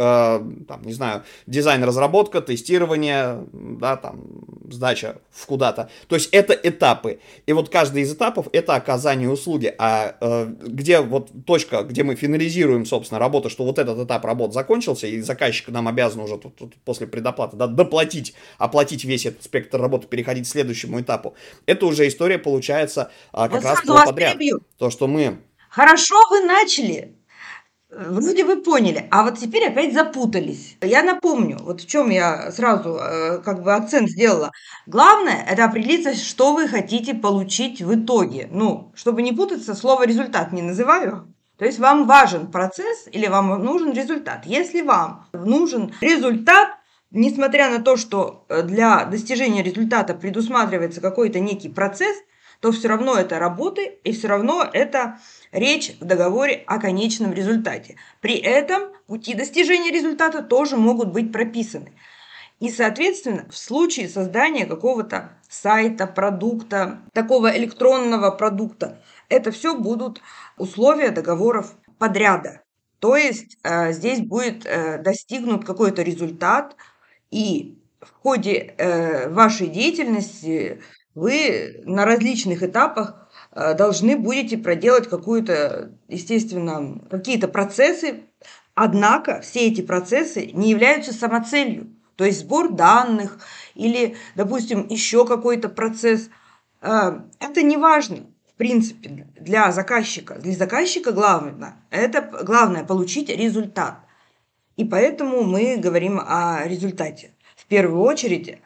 [0.68, 4.22] там, не знаю, дизайн, разработка, тестирование, да, там,
[4.70, 5.90] сдача в куда-то.
[6.06, 7.18] То есть это этапы.
[7.46, 9.74] И вот каждый из этапов это оказание услуги.
[9.76, 14.52] А э, где вот точка, где мы финализируем, собственно, работу, что вот этот этап работы
[14.52, 19.42] закончился, и заказчик нам обязан уже тут, тут, после предоплаты, да, доплатить, оплатить весь этот
[19.42, 21.34] спектр работы, переходить к следующему этапу.
[21.66, 24.38] Это уже история получается а, как вот раз по подряд.
[24.78, 25.38] То, что мы
[25.76, 27.18] Хорошо вы начали.
[27.90, 30.78] Вроде вы поняли, а вот теперь опять запутались.
[30.80, 34.52] Я напомню, вот в чем я сразу э, как бы акцент сделала.
[34.86, 38.48] Главное– это определиться, что вы хотите получить в итоге.
[38.50, 41.30] Ну, чтобы не путаться, слово «результат» не называю.
[41.58, 44.46] То есть вам важен процесс или вам нужен результат.
[44.46, 46.70] Если вам нужен результат,
[47.10, 52.16] несмотря на то, что э, для достижения результата предусматривается какой-то некий процесс,
[52.60, 55.18] то все равно это работы и все равно это
[55.52, 57.96] Речь в договоре о конечном результате.
[58.20, 61.92] При этом пути достижения результата тоже могут быть прописаны.
[62.58, 70.22] И, соответственно, в случае создания какого-то сайта, продукта, такого электронного продукта, это все будут
[70.56, 72.62] условия договоров подряда.
[72.98, 76.76] То есть э, здесь будет э, достигнут какой-то результат,
[77.30, 80.80] и в ходе э, вашей деятельности
[81.14, 83.25] вы на различных этапах
[83.56, 88.24] должны будете проделать какую-то, естественно, какие-то процессы,
[88.74, 91.96] однако все эти процессы не являются самоцелью.
[92.16, 93.38] То есть сбор данных
[93.74, 96.30] или, допустим, еще какой-то процесс.
[96.80, 100.34] Э, это не важно, в принципе, для заказчика.
[100.34, 103.98] Для заказчика главное, это главное получить результат.
[104.76, 107.32] И поэтому мы говорим о результате
[107.66, 108.58] первую очередь.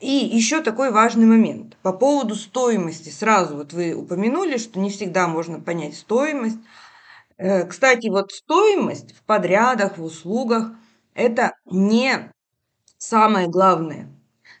[0.00, 3.08] И еще такой важный момент по поводу стоимости.
[3.08, 6.58] Сразу вот вы упомянули, что не всегда можно понять стоимость.
[7.36, 10.72] Э, кстати, вот стоимость в подрядах, в услугах–
[11.14, 12.30] это не
[12.96, 14.08] самое главное.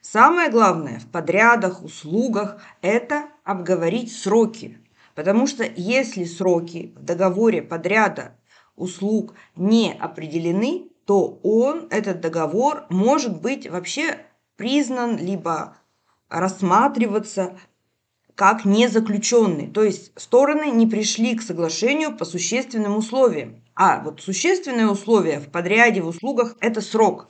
[0.00, 4.78] Самое главное в подрядах, услугах– это обговорить сроки.
[5.14, 8.36] Потому что если сроки в договоре подряда
[8.76, 14.18] услуг не определены, то он, этот договор, может быть вообще
[14.56, 15.78] признан, либо
[16.28, 17.58] рассматриваться
[18.34, 19.68] как незаключенный.
[19.68, 23.64] То есть стороны не пришли к соглашению по существенным условиям.
[23.74, 27.28] А вот существенные условия в подряде, в услугах– это срок.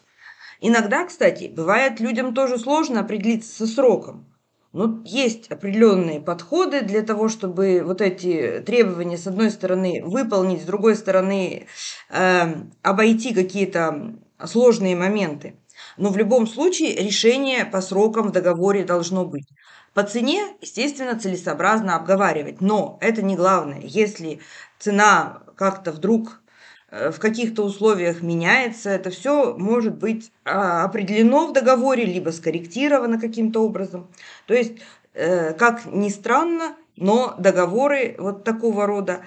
[0.61, 4.27] Иногда, кстати, бывает людям тоже сложно определиться со сроком.
[4.73, 10.67] Но есть определенные подходы для того, чтобы вот эти требования, с одной стороны, выполнить, с
[10.67, 11.67] другой стороны,
[12.11, 15.57] э, обойти какие-то сложные моменты.
[15.97, 19.49] Но в любом случае решение по срокам в договоре должно быть.
[19.95, 23.81] По цене, естественно, целесообразно обговаривать, но это не главное.
[23.83, 24.41] Если
[24.79, 26.43] цена как-то вдруг
[26.91, 33.61] в каких-то условиях меняется, это все может быть а, определено в договоре, либо скорректировано каким-то
[33.61, 34.09] образом.
[34.47, 34.73] То есть,
[35.13, 39.21] э, как ни странно, но договоры вот такого рода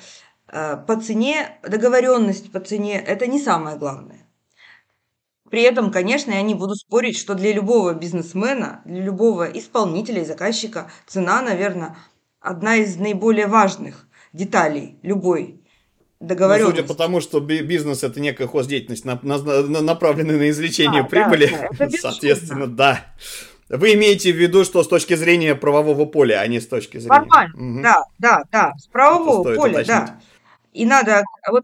[0.48, 4.28] э, по цене, договоренность по цене– это не самое главное.
[5.52, 10.26] При этом, конечно, я не буду спорить, что для любого бизнесмена, для любого исполнителя и
[10.26, 11.96] заказчика цена, наверное,
[12.40, 15.61] одна из наиболее важных деталей любой
[16.22, 16.72] договоренности.
[16.72, 21.02] Ну, судя по тому, что бизнес это некая хоздеятельность, на, на, на, направленная на извлечение
[21.02, 23.06] а, прибыли, да, да, соответственно, да.
[23.70, 27.20] Вы имеете в виду, что с точки зрения правового поля, а не с точки зрения...
[27.20, 27.82] Нормально, угу.
[27.82, 29.88] да, да, да, с правового поля, уточнить.
[29.88, 30.20] да.
[30.74, 31.64] И надо, вот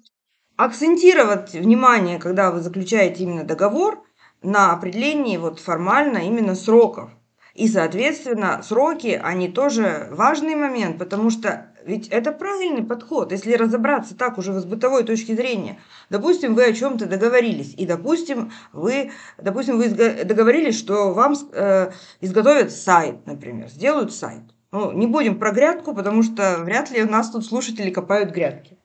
[0.55, 4.03] акцентировать внимание, когда вы заключаете именно договор,
[4.41, 7.09] на определении вот формально именно сроков.
[7.57, 14.15] И, соответственно, сроки, они тоже важный момент, потому что ведь это правильный подход, если разобраться
[14.15, 15.79] так уже с бытовой точки зрения.
[16.11, 21.91] Допустим, вы о чем-то договорились, и, допустим, вы, допустим, вы договорились, что вам э,
[22.21, 24.43] изготовят сайт, например, сделают сайт.
[24.71, 28.77] Ну, не будем про грядку, потому что вряд ли у нас тут слушатели копают грядки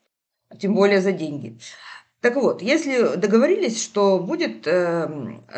[0.59, 1.59] тем более за деньги.
[2.23, 5.11] Так вот, если договорились, что будет э,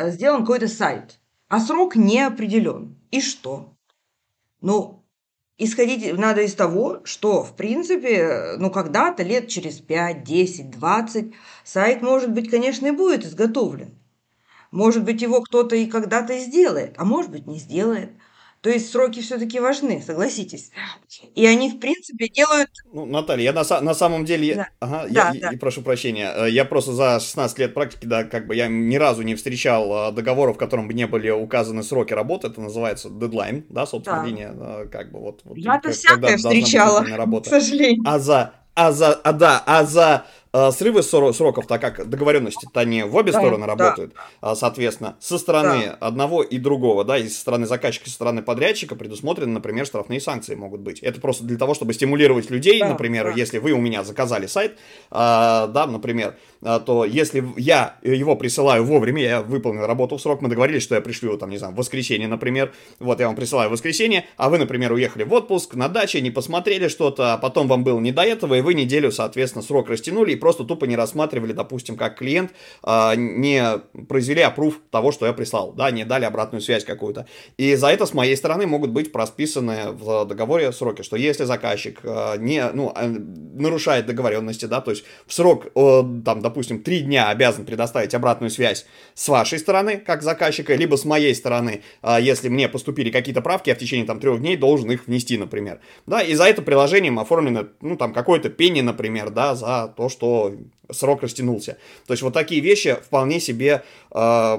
[0.09, 2.97] сделан какой-то сайт, а срок не определен.
[3.11, 3.75] И что?
[4.61, 5.05] Ну,
[5.57, 12.01] исходить надо из того, что, в принципе, ну, когда-то, лет через 5, 10, 20, сайт,
[12.01, 13.97] может быть, конечно, и будет изготовлен.
[14.71, 18.11] Может быть, его кто-то и когда-то сделает, а может быть, не сделает.
[18.65, 20.71] То есть сроки все-таки важны, согласитесь.
[21.35, 22.71] И они, в принципе, делают...
[22.91, 24.55] Ну, Наталья, я на, на самом деле...
[24.55, 24.69] Да.
[24.79, 25.49] Ага, да, я, да.
[25.51, 26.33] И, прошу прощения.
[26.35, 30.09] Э, я просто за 16 лет практики, да, как бы я ни разу не встречал
[30.09, 32.47] э, договора, в котором бы не были указаны сроки работы.
[32.47, 34.25] Это называется дедлайн, да, собственно, да.
[34.25, 35.41] линия, э, как бы вот...
[35.43, 38.01] вот Я-то всякое встречала, к сожалению.
[38.03, 38.55] А за...
[38.73, 39.13] А за...
[39.13, 40.25] А да, а за
[40.71, 44.55] срывы сроков, так как договоренности-то не в обе да, стороны работают, да.
[44.55, 45.97] соответственно, со стороны да.
[45.99, 50.21] одного и другого, да, и со стороны заказчика, и со стороны подрядчика предусмотрены, например, штрафные
[50.21, 50.99] санкции могут быть.
[50.99, 53.31] Это просто для того, чтобы стимулировать людей, да, например, да.
[53.35, 54.77] если вы у меня заказали сайт,
[55.11, 60.41] а, да, например, а, то если я его присылаю вовремя, я выполнил работу в срок,
[60.41, 63.35] мы договорились, что я пришлю его там, не знаю, в воскресенье, например, вот я вам
[63.35, 67.37] присылаю в воскресенье, а вы, например, уехали в отпуск, на даче, не посмотрели что-то, а
[67.37, 70.85] потом вам было не до этого, и вы неделю, соответственно, срок растянули, и просто тупо
[70.85, 72.51] не рассматривали, допустим, как клиент,
[72.83, 77.25] э, не произвели опруф того, что я прислал, да, не дали обратную связь какую-то.
[77.57, 81.99] И за это с моей стороны могут быть просписаны в договоре сроки, что если заказчик
[82.03, 87.29] э, не, ну, э, нарушает договоренности, да, то есть в срок, там, допустим, три дня
[87.29, 88.85] обязан предоставить обратную связь
[89.15, 91.81] с вашей стороны, как заказчика, либо с моей стороны,
[92.21, 95.79] если мне поступили какие-то правки, я в течение там трех дней должен их внести, например.
[96.05, 100.24] Да, и за это приложением оформлено, ну, там, какое-то пени, например, да, за то, что
[100.91, 101.77] срок растянулся.
[102.05, 104.57] То есть вот такие вещи вполне себе э,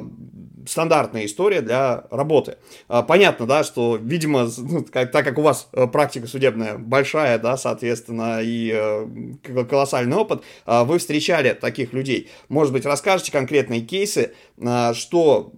[0.67, 2.57] стандартная история для работы.
[2.89, 7.39] Э, понятно, да, что, видимо, ну, как, так как у вас э, практика судебная большая,
[7.39, 12.31] да, соответственно, и э, колоссальный опыт, э, вы встречали таких людей.
[12.49, 15.53] Может быть, расскажете конкретные кейсы, э, что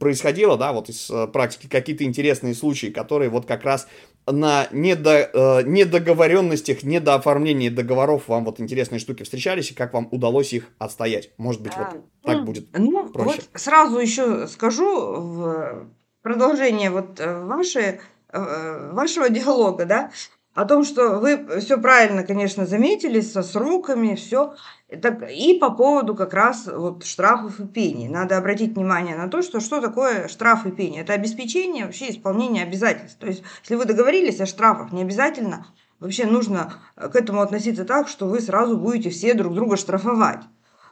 [0.00, 3.86] происходило, да, вот из э, практики, какие-то интересные случаи, которые вот как раз
[4.26, 10.52] на недо, э, недоговоренностях, недооформлении договоров вам вот интересные штуки встречались, и как вам удалось
[10.52, 11.30] их отстоять?
[11.36, 13.42] Может быть, вот а, так будет ну, проще.
[13.52, 15.88] Вот сразу еще скажу в
[16.22, 18.00] продолжение вот э, вашей,
[18.32, 20.10] э, вашего диалога, да,
[20.54, 24.54] о том, что вы все правильно, конечно, заметили со сроками, все.
[24.88, 28.08] И по поводу как раз вот штрафов и пений.
[28.08, 31.00] Надо обратить внимание на то, что что такое штраф и пени.
[31.00, 33.18] Это обеспечение вообще исполнения обязательств.
[33.18, 35.66] То есть, если вы договорились о штрафах, не обязательно
[35.98, 40.42] вообще нужно к этому относиться так, что вы сразу будете все друг друга штрафовать.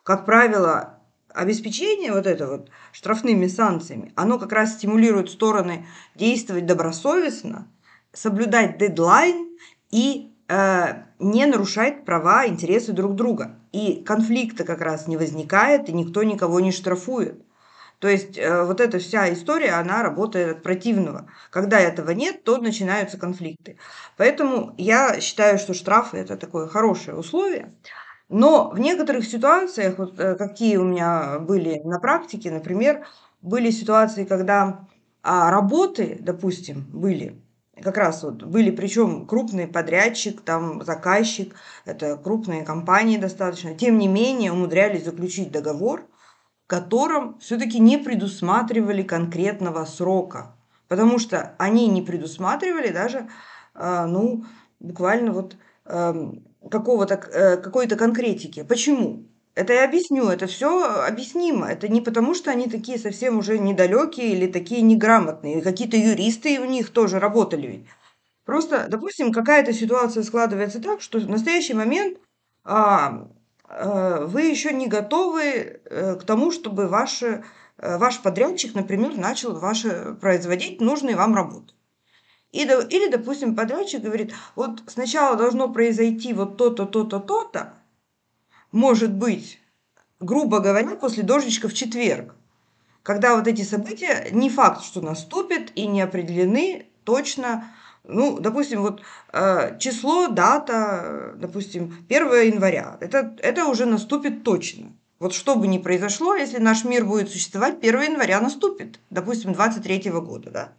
[0.02, 0.98] Как правило,
[1.32, 5.86] обеспечение вот это вот штрафными санкциями, оно как раз стимулирует стороны
[6.16, 7.68] действовать добросовестно,
[8.12, 9.48] соблюдать дедлайн
[9.90, 13.58] и э, не нарушать права, интересы друг друга.
[13.72, 17.42] И конфликта как раз не возникает, и никто никого не штрафует.
[17.98, 21.30] То есть э, вот эта вся история, она работает от противного.
[21.50, 23.78] Когда этого нет, то начинаются конфликты.
[24.16, 27.72] Поэтому я считаю, что штрафы это такое хорошее условие.
[28.28, 33.06] Но в некоторых ситуациях, вот, э, какие у меня были на практике, например,
[33.40, 34.88] были ситуации, когда
[35.22, 37.41] а, работы, допустим, были
[37.82, 41.54] как раз вот были, причем крупный подрядчик, там заказчик,
[41.84, 46.06] это крупные компании достаточно, тем не менее умудрялись заключить договор,
[46.64, 50.54] в котором все-таки не предусматривали конкретного срока,
[50.88, 53.28] потому что они не предусматривали даже,
[53.74, 54.44] э, ну,
[54.80, 58.62] буквально вот эм, какого-то, э, какой-то конкретики.
[58.62, 59.24] Почему?
[59.54, 61.66] Это я объясню, это все объяснимо.
[61.68, 65.60] Это не потому, что они такие совсем уже недалекие или такие неграмотные.
[65.60, 67.86] Какие-то юристы у них тоже работали.
[68.44, 72.18] Просто, допустим, какая-то ситуация складывается так, что в настоящий момент
[72.64, 73.28] а,
[73.64, 77.42] а, вы еще не готовы а, к тому, чтобы ваш, а,
[77.98, 81.74] ваш подрядчик, например, начал ваши, производить нужные вам работы.
[82.52, 87.74] И, или, допустим, подрядчик говорит, вот сначала должно произойти вот то-то, то-то, то-то,
[88.72, 89.60] может быть,
[90.18, 92.34] грубо говоря, после дождичка в четверг,
[93.02, 97.72] когда вот эти события не факт, что наступят и не определены точно,
[98.04, 99.02] ну, допустим, вот
[99.32, 104.92] э, число, дата, допустим, 1 января, это, это уже наступит точно.
[105.18, 110.10] Вот что бы ни произошло, если наш мир будет существовать, 1 января наступит, допустим, 23
[110.10, 110.72] года, да.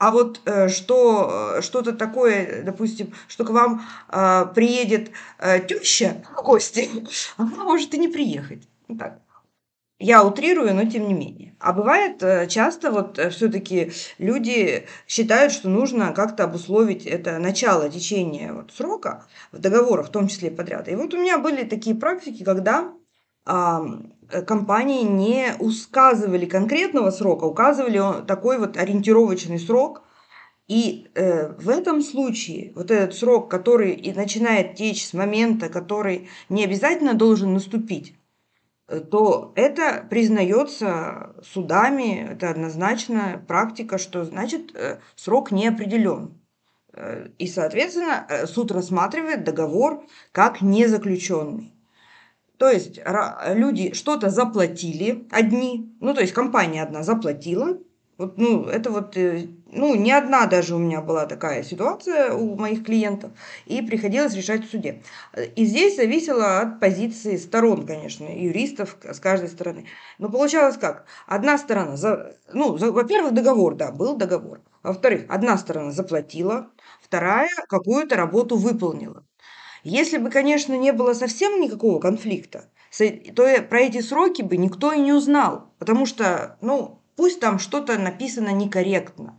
[0.00, 6.24] А вот э, что э, что-то такое, допустим, что к вам э, приедет э, теща
[6.38, 6.88] в гости,
[7.36, 8.66] она может и не приехать.
[8.88, 9.18] Ну так.
[9.98, 11.54] Я утрирую, но тем не менее.
[11.58, 18.54] А бывает э, часто вот все-таки люди считают, что нужно как-то обусловить это начало течения
[18.54, 20.88] вот срока в договорах, в том числе подряд.
[20.88, 22.90] И вот у меня были такие практики, когда
[23.44, 30.02] компании не усказывали конкретного срока, указывали такой вот ориентировочный срок.
[30.68, 36.28] И э, в этом случае вот этот срок, который и начинает течь с момента, который
[36.48, 38.14] не обязательно должен наступить,
[38.86, 46.40] э, то это признается судами, это однозначно практика, что значит э, срок не определен.
[46.92, 51.74] Э, и, соответственно, э, суд рассматривает договор как незаключенный.
[52.60, 53.00] То есть
[53.54, 57.78] люди что-то заплатили одни, ну то есть компания одна заплатила,
[58.18, 62.54] вот, ну, это вот, э, ну, не одна даже у меня была такая ситуация у
[62.54, 63.32] моих клиентов,
[63.64, 65.02] и приходилось решать в суде.
[65.56, 69.86] И здесь зависело от позиции сторон, конечно, юристов с каждой стороны.
[70.18, 71.06] Но получалось как?
[71.26, 74.60] Одна сторона, за, ну, за, во-первых, договор, да, был договор.
[74.82, 76.68] Во-вторых, одна сторона заплатила,
[77.02, 79.24] вторая какую-то работу выполнила.
[79.82, 82.70] Если бы, конечно, не было совсем никакого конфликта,
[83.34, 85.72] то про эти сроки бы никто и не узнал.
[85.78, 89.38] Потому что, ну, пусть там что-то написано некорректно.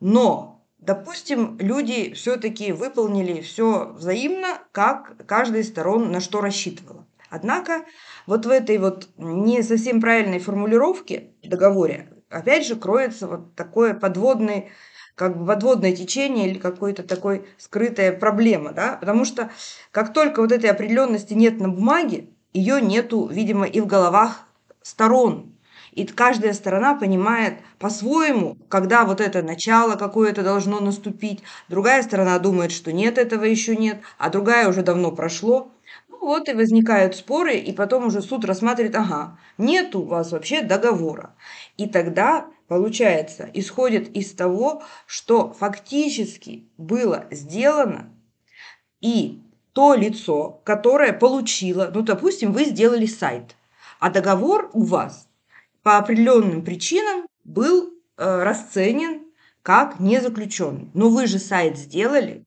[0.00, 7.06] Но, допустим, люди все-таки выполнили все взаимно, как каждая из сторон на что рассчитывала.
[7.30, 7.84] Однако
[8.26, 14.70] вот в этой вот не совсем правильной формулировке договоре, опять же, кроется вот такое подводный
[15.14, 19.50] как бы подводное течение или какой-то такой скрытая проблема, да, потому что
[19.90, 24.46] как только вот этой определенности нет на бумаге, ее нету, видимо, и в головах
[24.82, 25.52] сторон.
[25.92, 31.42] И каждая сторона понимает по-своему, когда вот это начало какое-то должно наступить.
[31.68, 35.70] Другая сторона думает, что нет, этого еще нет, а другая уже давно прошло.
[36.08, 40.62] Ну вот и возникают споры, и потом уже суд рассматривает, ага, нет у вас вообще
[40.62, 41.34] договора.
[41.76, 48.10] И тогда получается, исходит из того, что фактически было сделано,
[49.00, 49.40] и
[49.72, 53.54] то лицо, которое получило, ну, допустим, вы сделали сайт,
[54.00, 55.28] а договор у вас
[55.84, 59.22] по определенным причинам был э, расценен
[59.62, 60.90] как незаключенный.
[60.94, 62.42] Но вы же сайт сделали,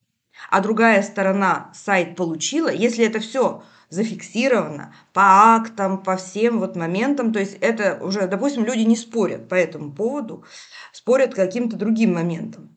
[0.49, 7.33] а другая сторона сайт получила, если это все зафиксировано по актам, по всем вот моментам.
[7.33, 10.43] То есть это уже, допустим, люди не спорят по этому поводу,
[10.91, 12.69] спорят каким-то другим моментом.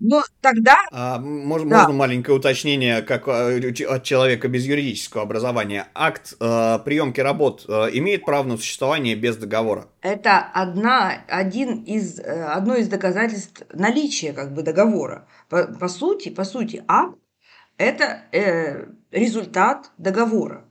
[0.00, 0.76] Но тогда...
[0.92, 1.78] А, можно, да.
[1.78, 5.88] можно маленькое уточнение, как а, от человека без юридического образования.
[5.92, 9.88] Акт э, приемки работ э, имеет право на существование без договора?
[10.00, 15.26] Это одна, один из, э, одно из доказательств наличия как бы договора.
[15.48, 17.16] По, по сути, по сути, акт
[17.78, 20.64] это э, результат договора.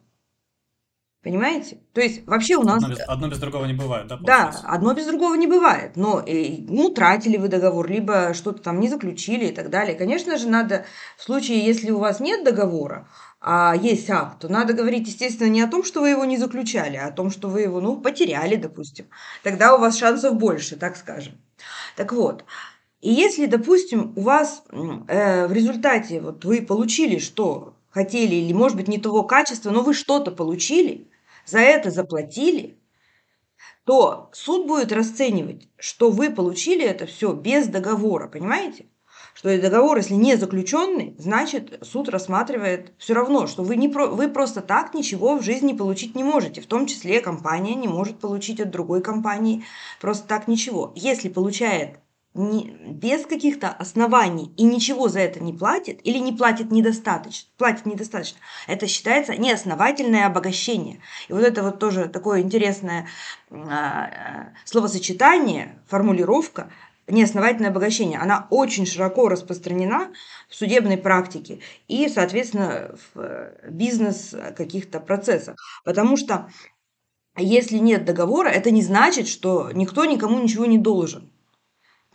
[1.24, 1.80] Понимаете?
[1.93, 2.82] То есть вообще у нас...
[2.82, 4.18] Одно без, одно без другого не бывает, да?
[4.22, 5.97] Да, одно без другого не бывает.
[5.97, 9.95] Но э, ну, тратили вы договор, либо что-то там не заключили и так далее.
[9.95, 10.86] Конечно же, надо
[11.18, 13.10] в случае, если у вас нет договора,
[13.41, 16.95] а есть акт, то надо говорить, естественно, не о том, что вы его не заключали,
[16.95, 19.08] а о том, что вы его, ну, потеряли, допустим.
[19.43, 21.34] Тогда у вас шансов больше, так скажем.
[21.95, 22.45] Так вот,
[23.08, 28.76] и если, допустим, у вас э, в результате вот вы получили, что хотели, или, может
[28.76, 31.08] быть, не того качества, но вы что-то получили,
[31.45, 32.78] за это заплатили,
[33.86, 38.88] то суд будет расценивать, что вы получили это все без договора, понимаете?
[39.34, 44.28] Что договор, если не заключенный, значит, суд рассматривает все равно, что вы, не про, вы
[44.28, 46.60] просто так ничего в жизни получить не можете.
[46.60, 49.64] В том числе компания не может получить от другой компании
[50.01, 50.91] просто так ничего.
[50.97, 51.99] Если получает
[52.38, 57.86] не, без каких-то оснований и ничего за это не платит или не платит недостаточно, платит
[57.86, 61.02] недостаточно, это считается неосновательное обогащение.
[61.28, 63.08] И вот это вот тоже такое интересное
[63.50, 66.72] а, словосочетание, формулировка,
[67.08, 70.12] неосновательное обогащение, она очень широко распространена
[70.50, 75.56] в судебной практике и, соответственно, в бизнес каких-то процессах.
[75.84, 76.50] Потому что
[77.38, 81.32] если нет договора, это не значит, что никто никому ничего не должен.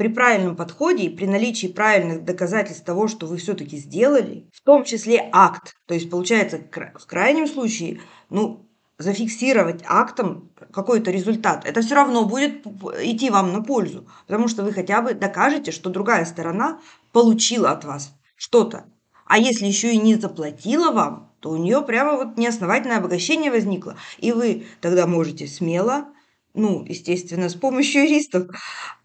[0.02, 4.82] При правильном подходе и при наличии правильных доказательств того, что вы все-таки сделали, в том
[4.82, 11.94] числе акт, то есть получается в крайнем случае, ну, зафиксировать актом какой-то результат, это все
[11.94, 12.66] равно будет
[13.00, 16.80] идти вам на пользу, потому что вы хотя бы докажете, что другая сторона
[17.12, 18.86] получила от вас что-то.
[19.24, 23.96] А если еще и не заплатила вам, то у нее прямо вот неосновательное обогащение возникло.
[24.18, 26.06] И вы тогда можете смело
[26.54, 28.48] ну, естественно, с помощью юристов,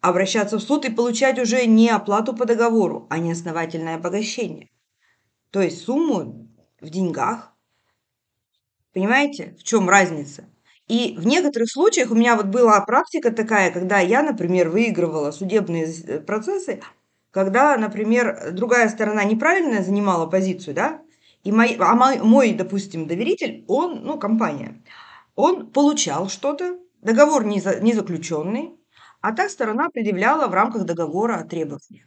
[0.01, 4.69] обращаться в суд и получать уже не оплату по договору, а не основательное обогащение.
[5.51, 6.49] То есть сумму
[6.81, 7.53] в деньгах.
[8.93, 10.45] Понимаете, в чем разница?
[10.87, 15.85] И в некоторых случаях у меня вот была практика такая, когда я, например, выигрывала судебные
[15.85, 16.81] э, процессы,
[17.31, 21.01] когда, например, другая сторона неправильно занимала позицию, да,
[21.43, 24.81] и мой, а мой, мой, допустим, доверитель, он, ну, компания,
[25.35, 28.76] он получал что-то, договор не, за, не заключенный,
[29.22, 32.05] а та сторона предъявляла в рамках договора требования.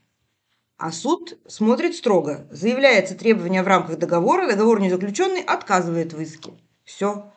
[0.77, 2.47] А суд смотрит строго.
[2.51, 6.53] Заявляется требование в рамках договора, договор не заключенный, отказывает в иске.
[6.85, 7.33] Все.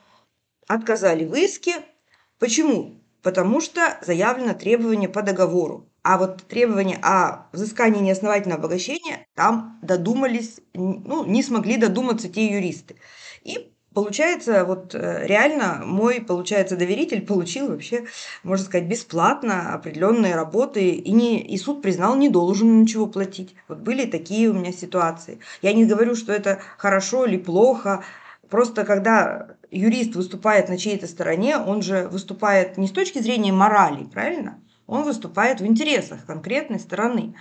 [0.68, 1.74] Отказали в иске.
[2.40, 3.02] Почему?
[3.22, 5.90] Потому что заявлено требование по договору.
[6.04, 12.98] А вот требования о взыскании неосновательного обогащения там додумались, ну, не смогли додуматься те юристы.
[13.44, 18.06] И Получается, вот э, реально мой, получается, доверитель получил вообще,
[18.42, 23.56] можно сказать, бесплатно определенные работы, и, не, и суд признал не должен ничего платить.
[23.68, 25.40] Вот были такие у меня ситуации.
[25.62, 28.04] Я не говорю, что это хорошо или плохо,
[28.50, 34.06] просто когда юрист выступает на чьей-то стороне, он же выступает не с точки зрения морали,
[34.06, 34.60] правильно?
[34.88, 37.36] Он выступает в интересах конкретной стороны.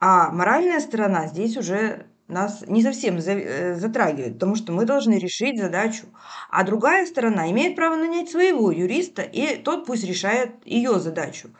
[0.00, 5.58] А моральная сторона здесь уже нас не совсем э, затрагивает, потому что мы должны решить
[5.58, 6.06] задачу.
[6.50, 11.50] А другая сторона имеет право нанять своего юриста, и тот пусть решает ее задачу,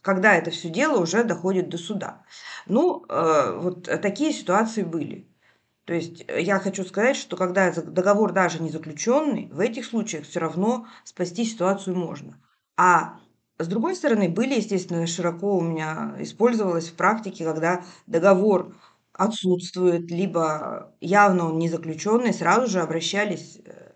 [0.00, 2.24] когда это все дело уже доходит до суда.
[2.66, 5.28] Ну, э, вот такие ситуации были.
[5.84, 10.24] То есть э, я хочу сказать, что когда договор даже не заключенный, в этих случаях
[10.24, 12.40] все равно спасти ситуацию можно.
[12.76, 13.18] А
[13.58, 18.74] с другой стороны, были, естественно, широко у меня использовалось в практике, когда договор
[19.20, 23.92] отсутствует, либо явно он не заключенный, сразу же обращались э,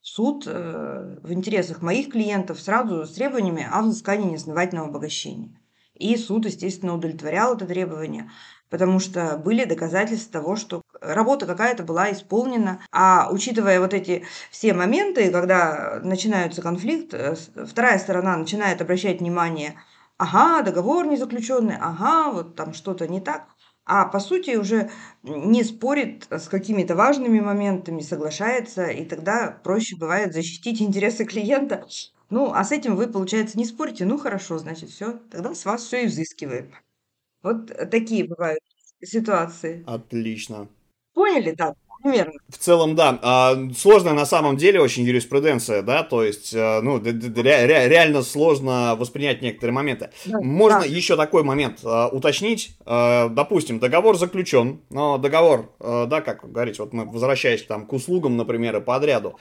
[0.00, 5.58] в суд э, в интересах моих клиентов сразу с требованиями о взыскании неосновательного обогащения.
[5.94, 8.30] И суд, естественно, удовлетворял это требование,
[8.70, 12.80] потому что были доказательства того, что работа какая-то была исполнена.
[12.92, 17.34] А учитывая вот эти все моменты, когда начинается конфликт, э,
[17.66, 19.74] вторая сторона начинает обращать внимание,
[20.18, 23.48] ага, договор не заключенный, ага, вот там что-то не так–
[23.84, 24.90] а по сути уже
[25.22, 31.86] не спорит с какими-то важными моментами, соглашается, и тогда проще бывает защитить интересы клиента.
[32.30, 34.04] Ну, а с этим вы, получается, не спорите.
[34.04, 35.20] Ну, хорошо, значит, все.
[35.30, 36.72] Тогда с вас все и взыскиваем.
[37.42, 38.60] Вот такие бывают
[39.02, 39.82] ситуации.
[39.86, 40.68] Отлично.
[41.12, 41.74] Поняли, да?
[42.02, 42.32] Примерно.
[42.48, 43.18] В целом, да.
[43.22, 49.40] А, сложная на самом деле очень юриспруденция, да, то есть, э, ну, реально сложно воспринять
[49.40, 50.10] некоторые моменты.
[50.26, 50.86] Да, Можно да.
[50.86, 52.76] еще такой момент э, уточнить.
[52.86, 58.36] Э, допустим, договор заключен, но договор, да, как говорить, вот мы возвращаясь там к услугам,
[58.36, 59.38] например, и подряду,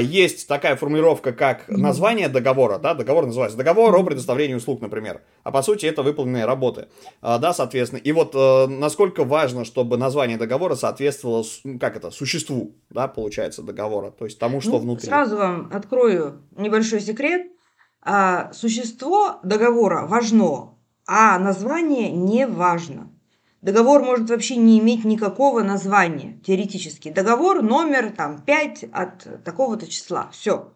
[0.00, 5.50] есть такая формулировка, как название договора, да, договор называется договор о предоставлении услуг, например, а
[5.50, 6.88] по сути это выполненные работы,
[7.22, 8.00] да, соответственно.
[8.00, 11.44] И вот насколько важно, чтобы название договора соответствовало
[11.78, 15.08] как это, существу, да, получается, договора, то есть тому, что ну, внутри.
[15.08, 17.50] Сразу вам открою небольшой секрет.
[18.02, 20.74] А, существо договора важно,
[21.06, 23.10] а название не важно.
[23.62, 27.08] Договор может вообще не иметь никакого названия, теоретически.
[27.08, 30.28] Договор номер там 5 от такого-то числа.
[30.32, 30.74] Все.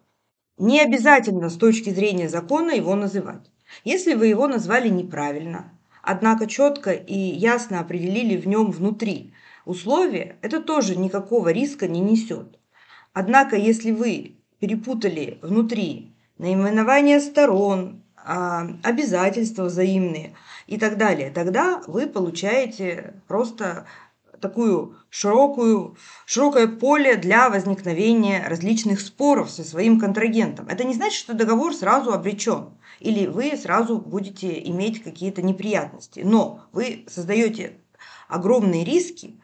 [0.57, 3.51] Не обязательно с точки зрения закона его называть.
[3.83, 5.71] Если вы его назвали неправильно,
[6.01, 9.33] однако четко и ясно определили в нем внутри,
[9.69, 12.59] условие, это тоже никакого риска не несет.
[13.13, 20.35] Однако, если вы перепутали внутри наименование сторон, а, обязательства взаимные
[20.67, 23.85] и так далее, тогда вы получаете просто
[24.41, 30.67] такую широкую, широкое поле для возникновения различных споров со своим контрагентом.
[30.67, 36.61] Это не значит, что договор сразу обречен, или вы сразу будете иметь какие-то неприятности, но
[36.71, 37.77] вы создаете
[38.27, 39.39] огромные риски,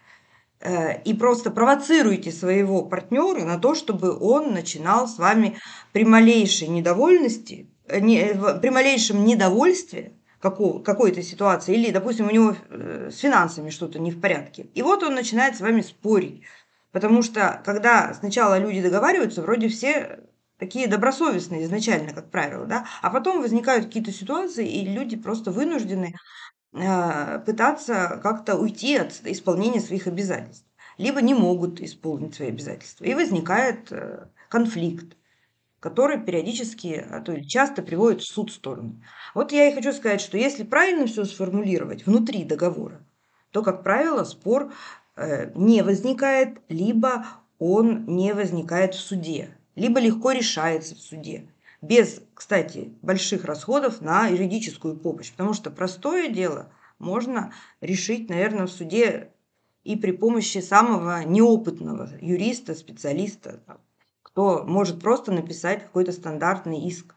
[1.06, 5.60] и просто провоцируете своего партнера на то, чтобы он начинал с вами
[5.92, 13.10] при малейшей недовольности, э, не, при малейшем недовольстве какой-то ситуации, или, допустим, у него э,
[13.12, 14.68] с финансами что-то не в порядке.
[14.76, 16.44] И вот он начинает с вами спорить.
[16.92, 20.20] Потому что, когда сначала люди договариваются, вроде все
[20.58, 26.16] такие добросовестные изначально, как правило, да, а потом возникают какие-то ситуации, и люди просто вынуждены
[26.76, 30.66] пытаться как-то уйти от исполнения своих обязательств,
[30.98, 33.06] либо не могут исполнить свои обязательства.
[33.06, 35.16] И возникает э, конфликт,
[35.80, 39.02] который периодически, а то или часто приводит в суд стороны.
[39.34, 43.00] Вот я и хочу сказать, что если правильно все сформулировать внутри договора,
[43.52, 44.74] то, как правило, спор
[45.16, 47.26] э, не возникает, либо
[47.58, 51.48] он не возникает в суде, либо легко решается в суде
[51.88, 58.72] без, кстати, больших расходов на юридическую помощь, потому что простое дело можно решить, наверное, в
[58.72, 59.34] суде
[59.84, 63.62] и при помощи самого неопытного юриста, специалиста,
[64.24, 67.16] кто может просто написать какой-то стандартный иск.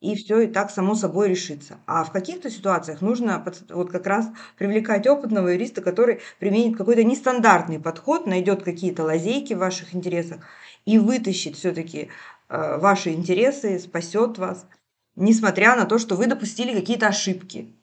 [0.00, 1.80] и все и так само собой решится.
[1.86, 7.80] А в каких-то ситуациях нужно вот как раз привлекать опытного юриста, который применит какой-то нестандартный
[7.80, 10.40] подход, найдет какие-то лазейки в ваших интересах
[10.84, 12.10] и вытащит все-таки
[12.48, 14.66] ваши интересы, спасет вас,
[15.16, 17.74] несмотря на то, что вы допустили какие-то ошибки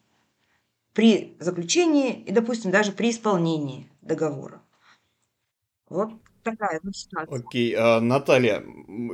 [0.93, 4.61] при заключении и, допустим, даже при исполнении договора.
[5.89, 6.11] Вот
[6.43, 7.39] такая вот ситуация.
[7.39, 8.63] Окей, а, Наталья,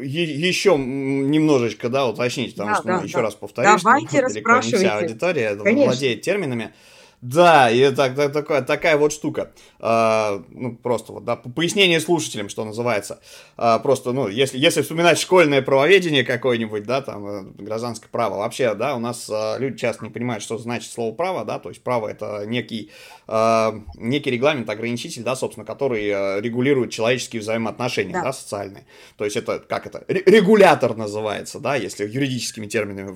[0.02, 3.22] еще немножечко, да, уточнить, потому да, что, ну, да, еще да.
[3.22, 5.86] раз повторюсь, Давайте что далеко не вся аудитория Конечно.
[5.86, 6.74] владеет терминами.
[7.22, 9.52] Да, и так, так, такая, такая вот штука.
[9.80, 13.20] А, ну, просто вот, да, пояснение слушателям, что называется.
[13.58, 18.74] А, просто, ну, если, если вспоминать школьное правоведение какое-нибудь, да, там, э, гражданское право, вообще,
[18.74, 21.84] да, у нас а, люди часто не понимают, что значит слово право, да, то есть
[21.84, 22.90] право это некий,
[23.28, 28.24] а, некий регламент, ограничитель, да, собственно, который а, регулирует человеческие взаимоотношения, да.
[28.24, 28.86] да, социальные.
[29.18, 33.12] То есть это, как это, регулятор называется, да, если юридическими терминами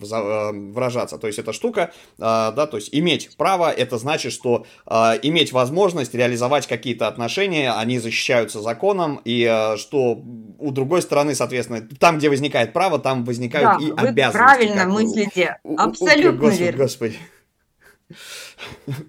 [0.71, 1.17] выражаться.
[1.17, 5.19] То есть эта штука, а, да, то есть иметь право, это это значит, что э,
[5.21, 10.19] иметь возможность реализовать какие-то отношения, они защищаются законом, и э, что
[10.59, 14.37] у другой стороны, соответственно, там, где возникает право, там возникают да, и вы обязанности.
[14.37, 16.83] правильно мыслите, у, абсолютно у, господи, верно.
[16.83, 17.17] Господи.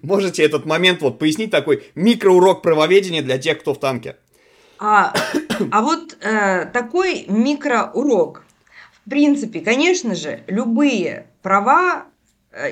[0.03, 4.17] Можете этот момент вот пояснить, такой микроурок правоведения для тех, кто в танке?
[4.77, 5.13] А,
[5.71, 8.43] а вот э, такой микроурок.
[9.05, 12.05] В принципе, конечно же, любые права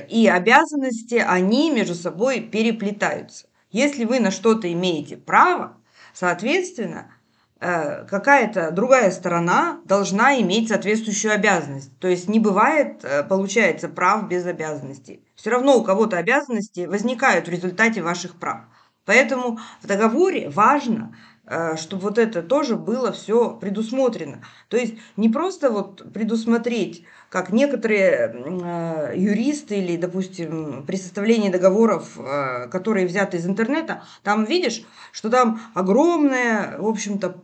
[0.09, 3.47] и обязанности, они между собой переплетаются.
[3.71, 5.77] Если вы на что-то имеете право,
[6.13, 7.11] соответственно,
[7.59, 11.97] э, какая-то другая сторона должна иметь соответствующую обязанность.
[11.99, 15.23] То есть не бывает, э, получается, прав без обязанностей.
[15.35, 18.61] Все равно у кого-то обязанности возникают в результате ваших прав.
[19.05, 21.13] Поэтому в договоре важно
[21.45, 24.41] Э, чтобы вот это тоже было все предусмотрено.
[24.69, 27.03] То есть не просто вот предусмотреть,
[27.33, 34.45] как некоторые э, юристы или, допустим, при составлении договоров, э, которые взяты из интернета, там
[34.45, 37.35] видишь, что там огромная, в общем-то,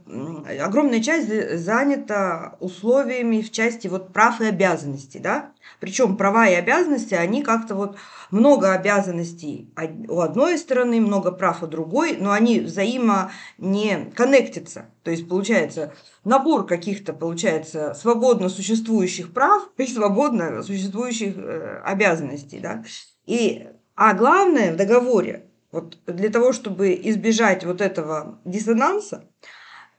[0.61, 7.15] огромная часть занята условиями в части вот прав и обязанностей, да, причем права и обязанности,
[7.15, 7.97] они как-то вот
[8.31, 9.73] много обязанностей
[10.07, 14.85] у одной стороны, много прав у другой, но они взаимо не коннектятся.
[15.03, 22.59] То есть получается набор каких-то, получается, свободно существующих прав и свободно существующих э, обязанностей.
[22.59, 22.83] Да?
[23.25, 29.25] И, а главное в договоре, вот для того, чтобы избежать вот этого диссонанса,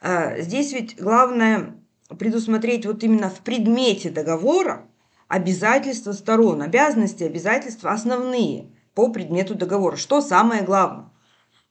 [0.00, 1.76] э, здесь ведь главное
[2.18, 4.89] предусмотреть вот именно в предмете договора
[5.30, 11.08] обязательства сторон, обязанности, обязательства основные по предмету договора, что самое главное.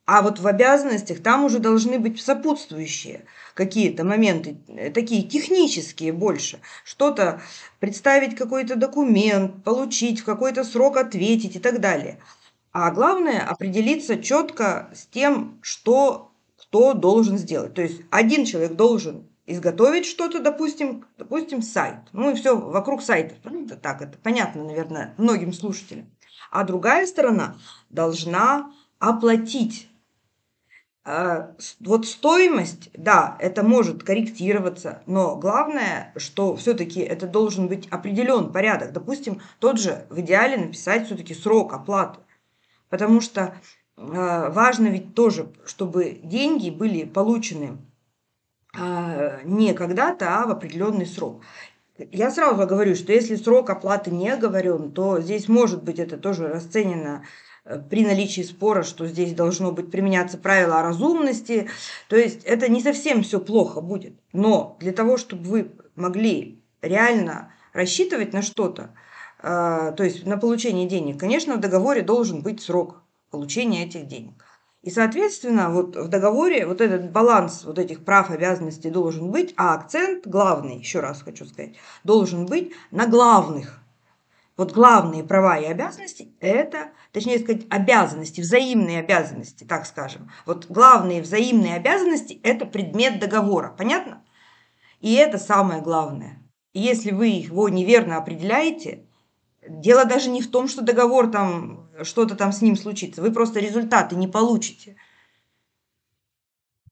[0.05, 6.61] А вот в обязанностях там уже должны быть сопутствующие какие-то моменты, э, такие технические больше.
[6.85, 7.41] Что-то
[7.79, 12.17] представить какой-то документ, получить в какой-то срок ответить и так далее.
[12.71, 17.73] А главное определиться четко с тем, что кто должен сделать.
[17.73, 21.95] То есть один человек должен изготовить что-то, допустим, допустим, сайт.
[22.13, 23.35] Ну и все вокруг сайта.
[23.43, 26.09] Ну, это так, это понятно, наверное, многим слушателям.
[26.51, 27.55] А другая сторона
[27.89, 29.89] должна оплатить.
[31.03, 38.51] А, вот стоимость, да, это может корректироваться, но главное, что все-таки это должен быть определен
[38.51, 38.91] порядок.
[38.91, 42.19] Допустим, тот же в идеале написать все-таки срок оплаты.
[42.89, 43.55] Потому что
[43.97, 47.77] а, важно ведь тоже, чтобы деньги были получены
[48.73, 51.41] не когда-то, а в определенный срок.
[52.11, 56.47] Я сразу говорю, что если срок оплаты не оговорен, то здесь может быть это тоже
[56.47, 57.25] расценено
[57.65, 61.69] э, при наличии спора, что здесь должно быть применяться правило о разумности.
[62.07, 64.13] То есть это не совсем все плохо будет.
[64.31, 68.95] Но для того, чтобы вы могли реально рассчитывать на что-то,
[69.41, 74.45] э, то есть на получение денег, конечно, в договоре должен быть срок получения этих денег.
[74.81, 79.73] И, соответственно, вот в договоре вот этот баланс вот этих прав обязанностей должен быть, а
[79.73, 81.75] акцент главный, еще раз хочу сказать,
[82.05, 83.81] должен быть на главных.
[84.55, 90.31] Вот главные права и обязанности– это, точнее сказать, обязанности, взаимные обязанности, так скажем.
[90.45, 94.23] Вот главные взаимные обязанности– это предмет договора, понятно?
[95.01, 96.41] И это самое главное.
[96.73, 99.05] И если вы его неверно определяете,
[99.67, 103.21] дело даже не в том, что договор там что-то там с ним случится.
[103.21, 104.95] Вы просто результаты не получите.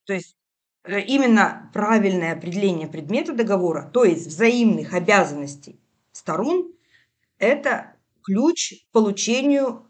[0.06, 0.38] То есть
[0.84, 5.80] э, именно правильное определение предмета договора, то есть взаимных обязанностей
[6.12, 6.74] сторон,
[7.40, 9.86] это ключ к получению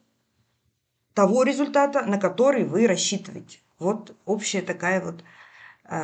[1.13, 3.59] того результата, на который вы рассчитываете.
[3.79, 5.23] Вот общая такая вот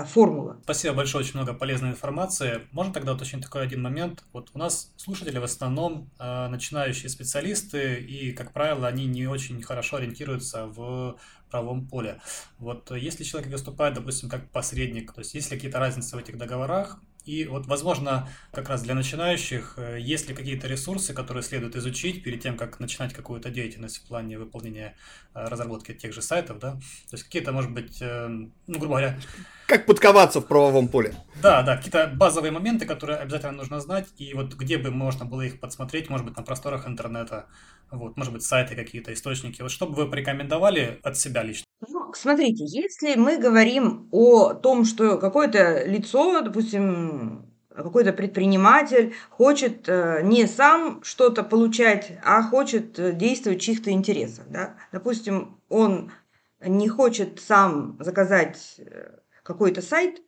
[0.05, 0.59] формула.
[0.63, 2.67] Спасибо большое, очень много полезной информации.
[2.71, 4.23] Можно тогда уточнить такой один момент?
[4.31, 9.61] Вот у нас слушатели в основном э, начинающие специалисты, и, как правило, они не очень
[9.61, 11.17] хорошо ориентируются в
[11.51, 12.19] правовом поле.
[12.57, 16.37] Вот если человек выступает, допустим, как посредник, то есть есть ли какие-то разницы в этих
[16.37, 21.75] договорах, и вот, возможно, как раз для начинающих, э, есть ли какие-то ресурсы, которые следует
[21.75, 24.95] изучить перед тем, как начинать какую-то деятельность в плане выполнения
[25.33, 26.73] э, разработки тех же сайтов, да?
[26.73, 29.19] То есть какие-то, может быть, э, ну, грубо говоря...
[29.67, 31.15] Как подковаться в правовом поле.
[31.41, 35.41] Да, да, какие-то базовые моменты, которые обязательно нужно знать, и вот где бы можно было
[35.41, 37.47] их подсмотреть, может быть, на просторах интернета,
[37.91, 39.61] вот, может быть, сайты какие-то, источники.
[39.61, 41.65] Вот что бы вы порекомендовали от себя лично?
[41.87, 50.21] Ну, смотрите, если мы говорим о том, что какое-то лицо, допустим, какой-то предприниматель хочет э,
[50.23, 54.45] не сам что-то получать, а хочет э, действовать в чьих-то интересах.
[54.49, 54.75] Да?
[54.91, 56.11] Допустим, он
[56.65, 60.21] не хочет сам заказать э, какой-то сайт,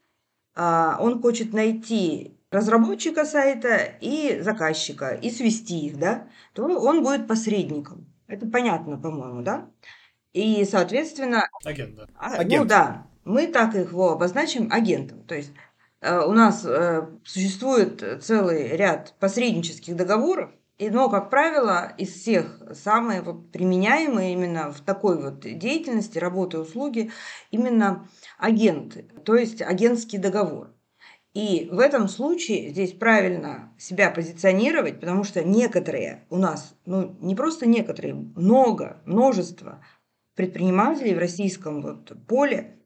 [0.55, 7.27] а он хочет найти разработчика сайта и заказчика, и свести их, да, то он будет
[7.27, 8.05] посредником.
[8.27, 9.69] Это понятно, по-моему, да?
[10.33, 11.47] И, соответственно...
[11.63, 12.07] Агент, да.
[12.15, 12.63] А, Агент.
[12.63, 15.23] Ну да, мы так его обозначим агентом.
[15.23, 15.51] То есть
[16.01, 22.61] э, у нас э, существует целый ряд посреднических договоров, и, но, как правило, из всех
[22.73, 27.11] самые вот применяемые именно в такой вот деятельности, работы, услуги,
[27.49, 30.74] именно агенты, то есть агентский договор.
[31.35, 37.35] И в этом случае здесь правильно себя позиционировать, потому что некоторые у нас, ну не
[37.35, 39.83] просто некоторые, много, множество
[40.35, 42.77] предпринимателей в российском вот поле,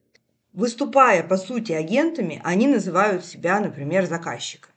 [0.51, 4.73] выступая по сути агентами, они называют себя, например, заказчиками.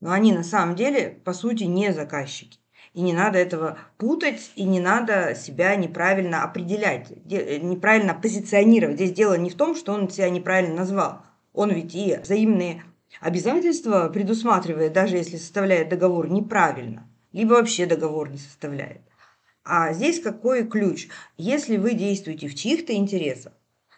[0.00, 2.60] Но они на самом деле по сути не заказчики.
[2.94, 8.96] И не надо этого путать, и не надо себя неправильно определять, неправильно позиционировать.
[8.96, 11.22] Здесь дело не в том, что он себя неправильно назвал.
[11.52, 12.84] Он ведь и взаимные
[13.20, 19.02] Обязательство предусматривает, даже если составляет договор неправильно, либо вообще договор не составляет.
[19.64, 21.08] А здесь какой ключ?
[21.36, 23.52] Если вы действуете в чьих-то интересах,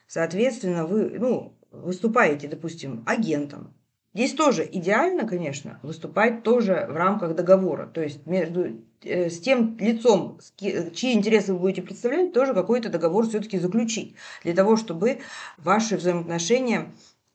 [0.07, 3.73] соответственно, вы ну, выступаете, допустим, агентом.
[4.13, 7.87] Здесь тоже идеально, конечно, выступать тоже в рамках договора.
[7.87, 13.27] То есть между э, с тем лицом, чьи интересы вы будете представлять, тоже какой-то договор
[13.27, 14.15] все-таки заключить.
[14.45, 15.19] Для того, чтобы
[15.59, 16.93] ваши взаимоотношения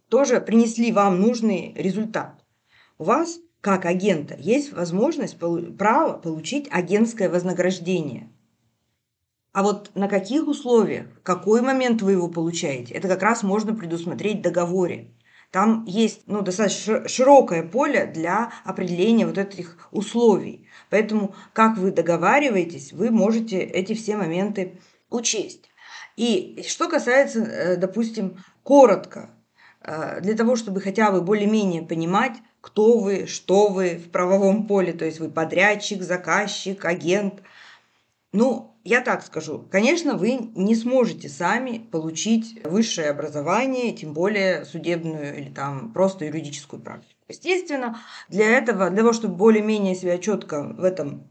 [0.10, 2.43] тоже принесли вам нужный результат.
[2.97, 5.38] У вас, как агента, есть возможность,
[5.78, 8.30] право получить агентское вознаграждение.
[9.51, 14.39] А вот на каких условиях, какой момент вы его получаете, это как раз можно предусмотреть
[14.39, 15.12] в договоре.
[15.51, 20.68] Там есть ну, достаточно широкое поле для определения вот этих условий.
[20.91, 24.80] Поэтому, как вы договариваетесь, вы можете эти все моменты
[25.10, 25.70] учесть.
[26.16, 29.32] И что касается, э, допустим, коротко,
[30.22, 35.06] для того, чтобы хотя бы более-менее понимать, кто вы, что вы в правовом поле, то
[35.06, 37.42] есть вы подрядчик, заказчик, агент.
[38.32, 45.38] Ну, я так скажу, конечно, вы не сможете сами получить высшее образование, тем более судебную
[45.38, 47.20] или там просто юридическую практику.
[47.28, 51.28] Естественно, для этого, для того, чтобы более-менее себя четко в этом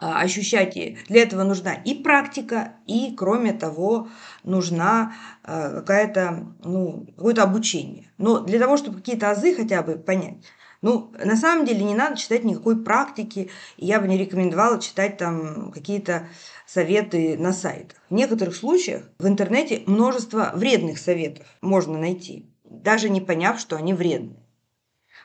[0.00, 0.74] а, ощущать.
[1.08, 4.08] Для этого нужна и практика, и, кроме того,
[4.44, 5.12] нужна
[5.44, 8.10] а, какая-то, ну, какое-то обучение.
[8.16, 10.38] Но для того, чтобы какие-то азы хотя бы понять,
[10.82, 15.18] ну, на самом деле не надо читать никакой практики, и я бы не рекомендовала читать
[15.18, 16.28] там какие-то
[16.66, 17.98] советы на сайтах.
[18.08, 23.92] В некоторых случаях в интернете множество вредных советов можно найти, даже не поняв, что они
[23.92, 24.39] вредны.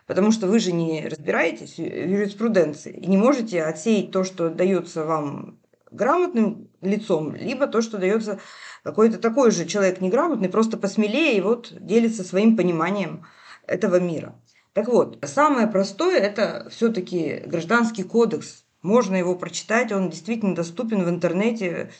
[0.08, 5.04] Потому что вы же не разбираетесь в юриспруденции и не можете отсеять то, что дается
[5.04, 8.40] вам грамотным лицом, либо то, что дается
[8.84, 13.26] какой-то такой же человек неграмотный, просто посмелее и вот делится своим пониманием
[13.66, 14.36] этого мира.
[14.74, 18.66] Так вот, самое простое– это все-таки гражданский кодекс.
[18.82, 21.92] Можно его прочитать, он действительно доступен в интернете,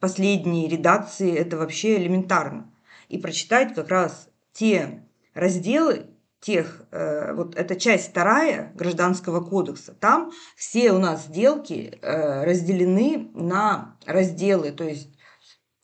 [0.00, 2.72] последние редакции, это вообще элементарно.
[3.08, 5.04] И прочитать как раз те
[5.34, 6.06] разделы,
[6.42, 13.30] тех, э, вот эта часть вторая Гражданского кодекса, там все у нас сделки э, разделены
[13.32, 15.08] на разделы, то есть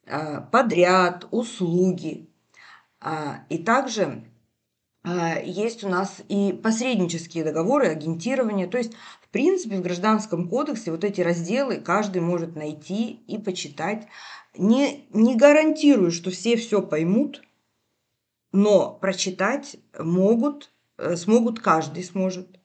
[0.06, 2.28] э, подряд, услуги.
[3.00, 4.24] А, и также
[5.44, 8.66] есть у нас и посреднические договоры, агентирование.
[8.66, 8.92] То есть,
[9.22, 14.06] в принципе, в Гражданском кодексе вот эти разделы каждый может найти и почитать.
[14.54, 17.42] Не, не гарантирую, что все все поймут–
[18.52, 22.58] но прочитать могут, э, смогут каждый сможет.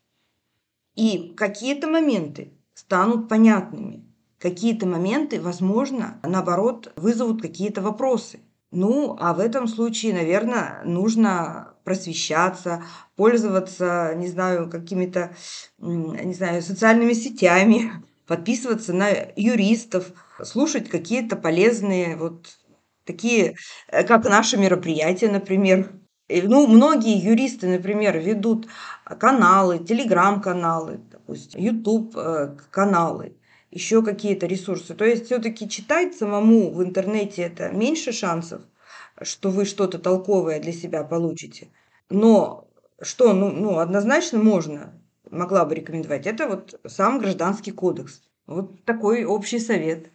[0.96, 4.06] И какие-то моменты станут понятными,
[4.40, 8.40] какие-то моменты, возможно, наоборот, вызовут какие-то вопросы.
[8.72, 12.84] Ну, а в этом случае, наверное, нужно просвещаться,
[13.16, 15.36] пользоваться, не знаю, какими-то,
[15.78, 17.92] не знаю, социальными сетями,
[18.26, 20.12] подписываться на юристов,
[20.44, 22.58] слушать какие-то полезные вот
[23.06, 23.56] такие,
[23.88, 25.92] э, как наши мероприятия, например.
[26.30, 28.68] Ну, многие юристы, например, ведут
[29.20, 33.32] каналы, телеграм-каналы, допустим, YouTube-каналы, э,
[33.72, 34.94] еще какие-то ресурсы.
[34.96, 38.62] То есть все-таки читать самому в интернете это меньше шансов,
[39.22, 41.70] что вы что-то толковое для себя получите.
[42.10, 42.68] Но
[43.02, 44.94] что, ну, ну однозначно можно,
[45.30, 48.22] могла бы рекомендовать, это вот сам гражданский кодекс.
[48.46, 50.10] Вот такой общий совет.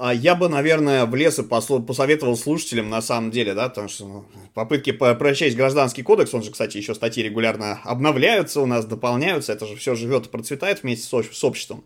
[0.00, 4.06] А я бы, наверное, в лес и посоветовал слушателям, на самом деле, да, потому что
[4.06, 4.24] ну,
[4.54, 9.66] попытки прочесть гражданский кодекс, он же, кстати, еще статьи регулярно обновляются у нас, дополняются, это
[9.66, 11.82] же все живет и процветает вместе с обществом.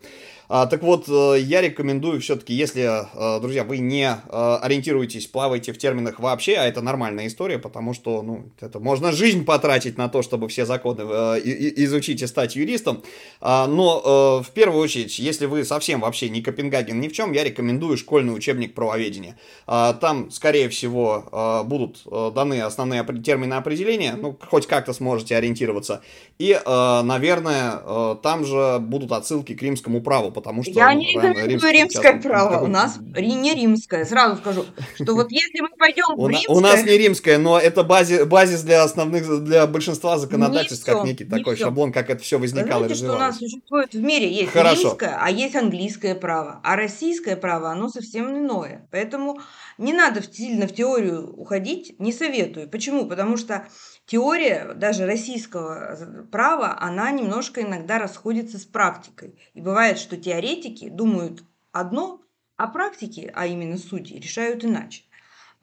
[0.54, 5.72] А, так вот, э, я рекомендую все-таки, если, э, друзья, вы не э, ориентируетесь, плаваете
[5.72, 10.10] в терминах вообще, а это нормальная история, потому что, ну, это можно жизнь потратить на
[10.10, 11.04] то, чтобы все законы
[11.40, 13.02] изучить и стать юристом.
[13.40, 17.44] А, но в первую очередь, если вы совсем вообще не Копенгаген ни в чем, я
[17.44, 19.38] рекомендую школьный учебник правоведения.
[19.66, 22.02] А, там, скорее всего, будут
[22.34, 26.02] даны основные термины определения, ну, хоть как-то сможете ориентироваться.
[26.38, 30.72] И, наверное, там же будут отсылки к римскому праву, потому что...
[30.72, 34.64] Я не рекомендую римское право, у нас не римское, сразу скажу,
[34.96, 36.56] что вот если мы пойдем в римское...
[36.56, 41.56] У нас не римское, но это базис, для основных, для большинства законодательств, как некий такой
[41.56, 45.30] шаблон, как это все возникало Знаете, что у нас существует в мире, есть римское, а
[45.30, 49.40] есть английское право, а российское право, оно совсем иное, поэтому
[49.78, 52.68] не надо сильно в теорию уходить, не советую.
[52.68, 53.06] Почему?
[53.06, 53.66] Потому что
[54.12, 59.38] теория даже российского права, она немножко иногда расходится с практикой.
[59.54, 61.42] И бывает, что теоретики думают
[61.72, 62.20] одно,
[62.58, 65.04] а практики, а именно судьи, решают иначе.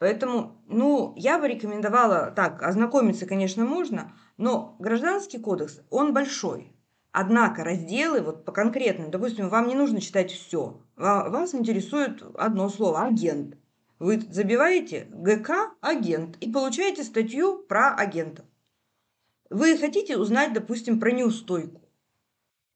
[0.00, 6.72] Поэтому, ну, я бы рекомендовала так, ознакомиться, конечно, можно, но гражданский кодекс, он большой.
[7.12, 10.80] Однако разделы, вот по конкретным, допустим, вам не нужно читать все.
[10.96, 13.59] Вас интересует одно слово– агент.
[14.00, 18.46] Вы забиваете ГК агент и получаете статью про агентов.
[19.50, 21.82] Вы хотите узнать, допустим, про неустойку.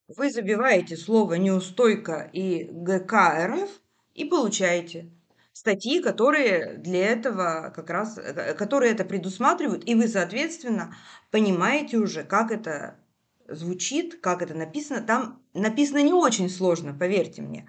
[0.07, 3.71] Вы забиваете слово неустойка и ГК РФ
[4.13, 5.11] и получаете
[5.55, 8.21] статьи, которые для этого как раз,
[8.59, 10.95] которые это предусматривают, и вы, соответственно,
[11.31, 12.99] понимаете уже, как это
[13.49, 15.01] звучит, как это написано.
[15.01, 17.67] Там написано не очень сложно, поверьте мне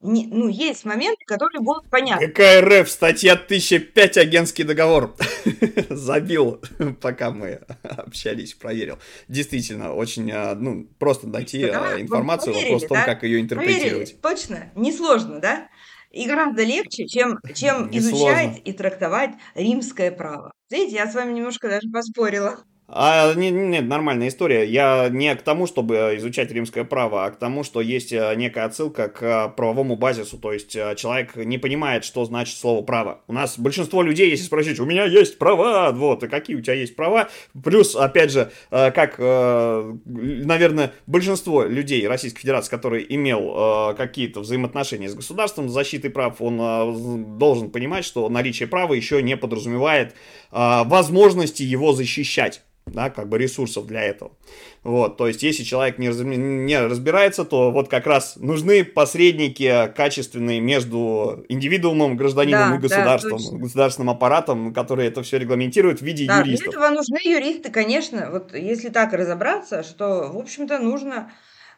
[0.00, 2.28] не, ну, есть моменты, которые будут понятны.
[2.28, 5.16] Какая РФ, статья 1005, агентский договор.
[5.90, 6.62] Забил,
[7.00, 8.98] пока мы общались, проверил.
[9.26, 13.04] Действительно, очень, а, ну, просто найти да, а, информацию, поверили, вопрос в том, да?
[13.04, 14.20] как ее интерпретировать.
[14.20, 15.68] Поверили, точно, несложно, да?
[16.12, 20.52] И гораздо легче, чем, чем изучать и трактовать римское право.
[20.70, 22.60] Видите, я с вами немножко даже поспорила.
[22.90, 24.64] А, нет, нет, нормальная история.
[24.64, 28.64] Я не к тому, чтобы изучать римское право, а к тому, что есть э, некая
[28.64, 30.38] отсылка к правовому базису.
[30.38, 33.20] То есть э, человек не понимает, что значит слово право.
[33.26, 36.72] У нас большинство людей, если спросить, у меня есть права, вот, и какие у тебя
[36.72, 37.28] есть права.
[37.62, 45.14] Плюс, опять же, э, как, наверное, большинство людей Российской Федерации, который имел какие-то взаимоотношения с
[45.14, 50.14] государством, с защитой прав, он должен понимать, что наличие права еще не подразумевает
[50.50, 54.32] возможности его защищать да, как бы ресурсов для этого.
[54.82, 59.92] Вот, то есть, если человек не, раз, не разбирается, то вот как раз нужны посредники
[59.94, 66.02] качественные между индивидуумом, гражданином да, и государством, да, государственным аппаратом, которые это все регламентируют в
[66.02, 66.70] виде да, юристов.
[66.70, 71.30] Для этого нужны юристы, конечно, вот если так разобраться, что, в общем-то, нужно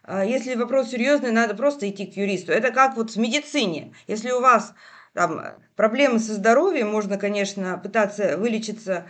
[0.02, 2.52] а, если вопрос серьезный, надо просто идти к юристу.
[2.52, 3.94] Это как вот в медицине.
[4.06, 4.74] Если у вас
[5.14, 5.42] там
[5.76, 9.06] проблемы со здоровьем, можно, конечно, пытаться вылечиться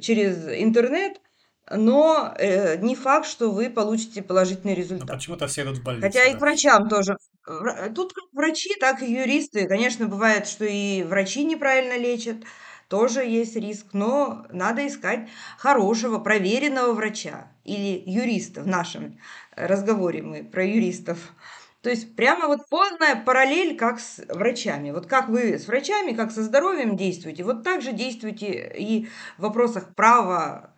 [0.00, 1.20] через интернет,
[1.70, 5.08] но э, не факт, что вы получите положительный результат.
[5.08, 6.06] Но почему-то все идут в больницу.
[6.06, 6.30] Хотя да.
[6.30, 7.16] и к врачам тоже.
[7.94, 9.66] Тут как врачи, так и юристы.
[9.66, 12.36] Конечно, бывает, что и врачи неправильно лечат,
[12.88, 15.28] тоже есть риск, но надо искать
[15.58, 19.18] хорошего, проверенного врача или юриста в нашем
[19.56, 21.18] разговоре мы про юристов.
[21.84, 24.90] То есть прямо вот полная параллель, как с врачами.
[24.90, 29.06] Вот как вы с врачами, как со здоровьем действуете, вот так же действуйте и
[29.36, 30.74] в вопросах права,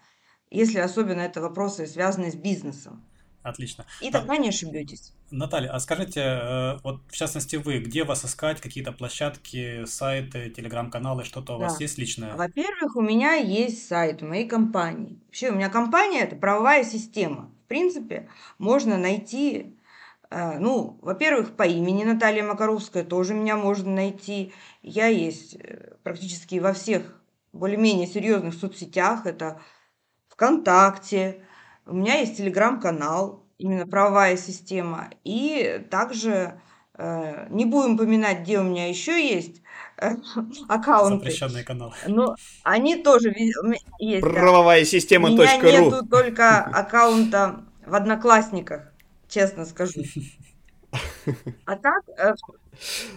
[0.50, 3.04] если особенно это вопросы, связанные с бизнесом.
[3.44, 3.86] Отлично.
[4.00, 5.12] И тогда а, не ошибетесь.
[5.30, 11.22] Наталья, а скажите, э, вот в частности вы, где вас искать, какие-то площадки, сайты, телеграм-каналы,
[11.22, 11.66] что-то у да.
[11.66, 12.34] вас есть личное?
[12.34, 15.20] Во-первых, у меня есть сайт моей компании.
[15.26, 17.52] Вообще, у меня компания– это правовая система.
[17.64, 18.28] В принципе,
[18.58, 19.75] можно найти
[20.30, 24.52] ну, во-первых, по имени Наталья Макаровская тоже меня можно найти.
[24.82, 27.20] Я есть э, практически во всех
[27.52, 29.26] более-менее серьезных соцсетях.
[29.26, 29.60] Это
[30.28, 31.42] ВКонтакте.
[31.86, 35.10] У меня есть телеграм-канал, именно правовая система.
[35.24, 36.60] И также
[36.94, 39.62] э, не будем поминать, где у меня еще есть
[40.68, 41.18] аккаунты.
[41.18, 41.94] Запрещенные каналы.
[42.06, 43.34] Но они тоже
[43.98, 44.22] есть.
[44.22, 44.86] Правовая да.
[44.86, 45.30] система.
[45.30, 48.92] У меня нету только аккаунта в Одноклассниках,
[49.28, 50.02] честно скажу.
[51.64, 52.34] А так, э,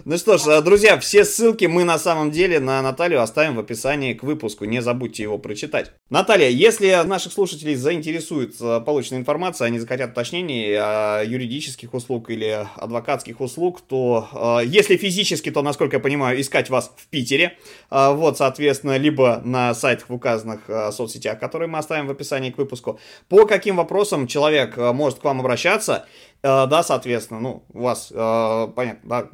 [0.05, 3.59] ну что ж, э, друзья, все ссылки мы на самом деле на Наталью оставим в
[3.59, 4.65] описании к выпуску.
[4.65, 5.91] Не забудьте его прочитать.
[6.09, 12.67] Наталья, если наших слушателей заинтересует э, полученная информация, они захотят уточнений о юридических услуг или
[12.75, 17.57] адвокатских услуг, то если физически, то, насколько я понимаю, искать вас в Питере.
[17.89, 20.61] Вот, соответственно, либо на сайтах в указанных
[20.93, 22.99] соцсетях, которые мы оставим в описании к выпуску.
[23.27, 26.05] По каким вопросам человек может к вам обращаться?
[26.41, 29.29] Э, да, соответственно, ну, у вас, э, понятно, да,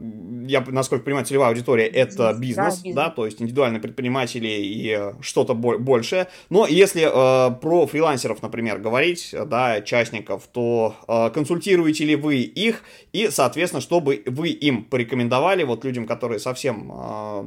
[0.47, 2.95] я, насколько понимаю, целевая аудитория это бизнес, да, бизнес.
[2.95, 6.27] да то есть индивидуальные предприниматели и э, что-то большее.
[6.49, 7.05] Но если
[7.59, 10.95] про фрилансеров, например, говорить, да, частников, то
[11.33, 12.83] консультируете ли вы их
[13.13, 16.91] и, соответственно, чтобы вы им порекомендовали, вот людям, которые совсем,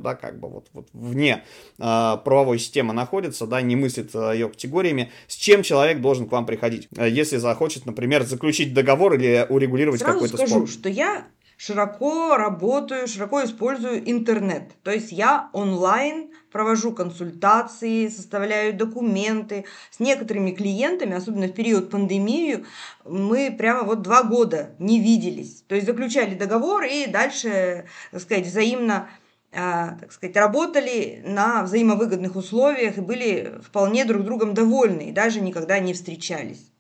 [0.03, 1.45] да, как бы вот, вот вне
[1.77, 6.89] правовой системы находятся, да, не мыслят ее категориями, с чем человек должен к вам приходить,
[6.97, 10.69] если захочет, например, заключить договор или урегулировать Сразу какой-то скажу, спор.
[10.69, 11.27] что я
[11.59, 14.71] широко работаю, широко использую интернет.
[14.85, 19.65] То есть я онлайн провожу консультации, составляю документы.
[19.91, 22.65] С некоторыми клиентами, особенно в период пандемии,
[23.05, 25.63] мы прямо вот два года не виделись.
[25.67, 29.09] То есть заключали договор и дальше, так сказать, взаимно
[29.51, 35.41] а, так сказать, работали на взаимовыгодных условиях и были вполне друг другом довольны, и даже
[35.41, 36.71] никогда не встречались.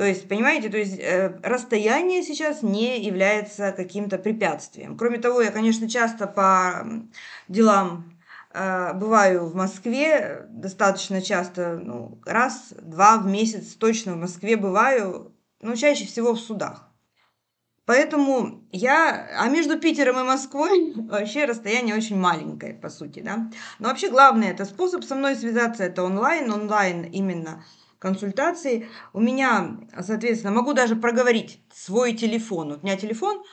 [0.00, 4.96] То есть, понимаете, то есть э, расстояние сейчас не является каким-то препятствием.
[4.96, 6.86] Кроме того, я, конечно, часто по
[7.48, 8.18] делам
[8.54, 15.76] э, бываю в Москве, достаточно часто, ну, раз-два в месяц точно в Москве бываю, но
[15.76, 16.88] чаще всего в судах.
[17.84, 19.28] Поэтому я...
[19.38, 23.50] А между Питером и Москвой вообще расстояние очень маленькое, по сути, да.
[23.78, 26.50] Но вообще главное, это способ со мной связаться, это онлайн.
[26.50, 27.62] Онлайн именно
[28.00, 28.88] консультации.
[29.12, 32.70] У меня, соответственно, могу даже проговорить свой телефон.
[32.70, 33.44] Вот у меня телефон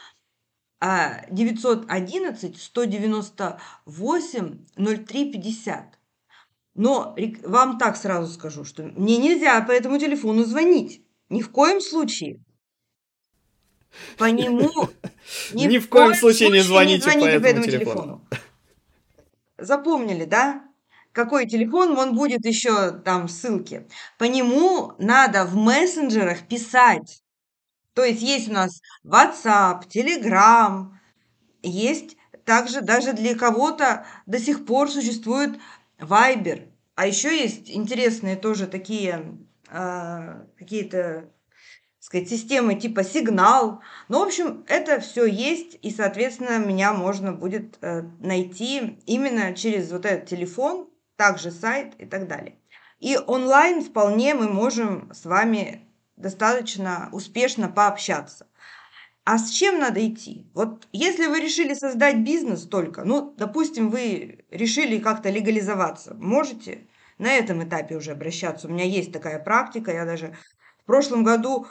[0.81, 5.99] 911 198 0350.
[6.73, 11.03] Но вам так сразу скажу, что мне нельзя по этому телефону звонить.
[11.29, 12.41] Ни в коем случае.
[14.17, 14.69] По нему...
[15.53, 18.25] Ни, в коем случае не звоните, по этому телефону.
[19.57, 20.66] Запомнили, да?
[21.17, 23.87] Какой телефон, он будет еще там ссылки.
[24.19, 27.23] По нему надо в мессенджерах писать.
[27.95, 30.91] То есть есть у нас WhatsApp, Telegram,
[31.63, 35.57] есть также даже для кого-то до сих пор существует
[35.97, 36.69] Viber.
[36.93, 39.39] А еще есть интересные тоже такие
[39.71, 41.31] э, какие-то
[41.99, 43.81] сказать, системы типа сигнал.
[44.07, 49.91] Ну, в общем, это все есть, и, соответственно, меня можно будет э, найти именно через
[49.91, 50.87] вот этот телефон,
[51.17, 52.55] также сайт и так далее.
[52.99, 55.81] И онлайн вполне мы можем с вами
[56.15, 58.47] достаточно успешно пообщаться.
[59.25, 60.49] А с чем надо идти?
[60.53, 66.87] Вот если вы решили создать бизнес только, ну, допустим, вы решили как-то легализоваться, можете
[67.17, 68.67] на этом этапе уже обращаться.
[68.67, 70.35] У меня есть такая практика, я даже
[70.81, 71.67] в прошлом году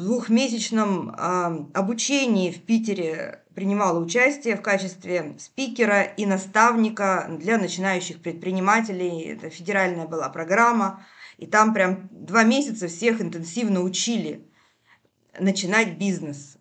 [0.00, 9.22] двухмесячном э, обучении в Питере принимала участие в качестве спикера и наставника для начинающих предпринимателей.
[9.22, 11.04] Это федеральная была программа.
[11.38, 14.46] И там прям два месяца всех интенсивно учили
[15.38, 16.56] начинать бизнес.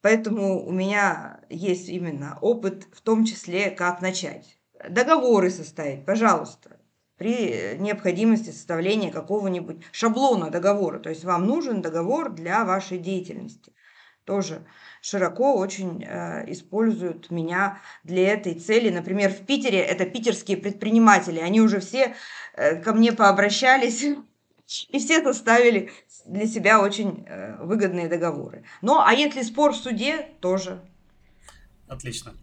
[0.00, 4.58] Поэтому у меня есть именно опыт, в том числе, как начать.
[4.88, 6.77] Договоры составить, пожалуйста
[7.18, 11.00] при необходимости составления какого-нибудь шаблона договора.
[11.00, 13.72] То есть вам нужен договор для вашей деятельности.
[14.24, 14.64] Тоже
[15.00, 18.90] широко очень э, используют меня для этой цели.
[18.90, 21.40] Например, в Питере это питерские предприниматели.
[21.40, 22.14] Они уже все
[22.54, 24.02] э, ко мне пообращались
[24.88, 25.90] и все составили
[26.26, 28.64] для себя очень э, выгодные договоры.
[28.82, 30.80] Ну, а если спор в суде, тоже.
[31.88, 32.34] Отлично.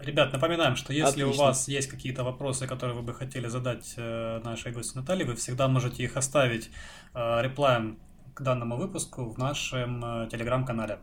[0.00, 1.42] Ребят, напоминаем, что если Отлично.
[1.42, 5.34] у вас есть какие-то вопросы, которые вы бы хотели задать э, нашей гости Наталье, вы
[5.34, 6.70] всегда можете их оставить
[7.14, 7.98] э, реплаем
[8.32, 11.00] к данному выпуску в нашем э, телеграм-канале.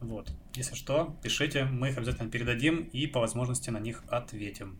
[0.00, 0.30] Вот.
[0.54, 4.78] Если что, пишите, мы их обязательно передадим и по возможности на них ответим.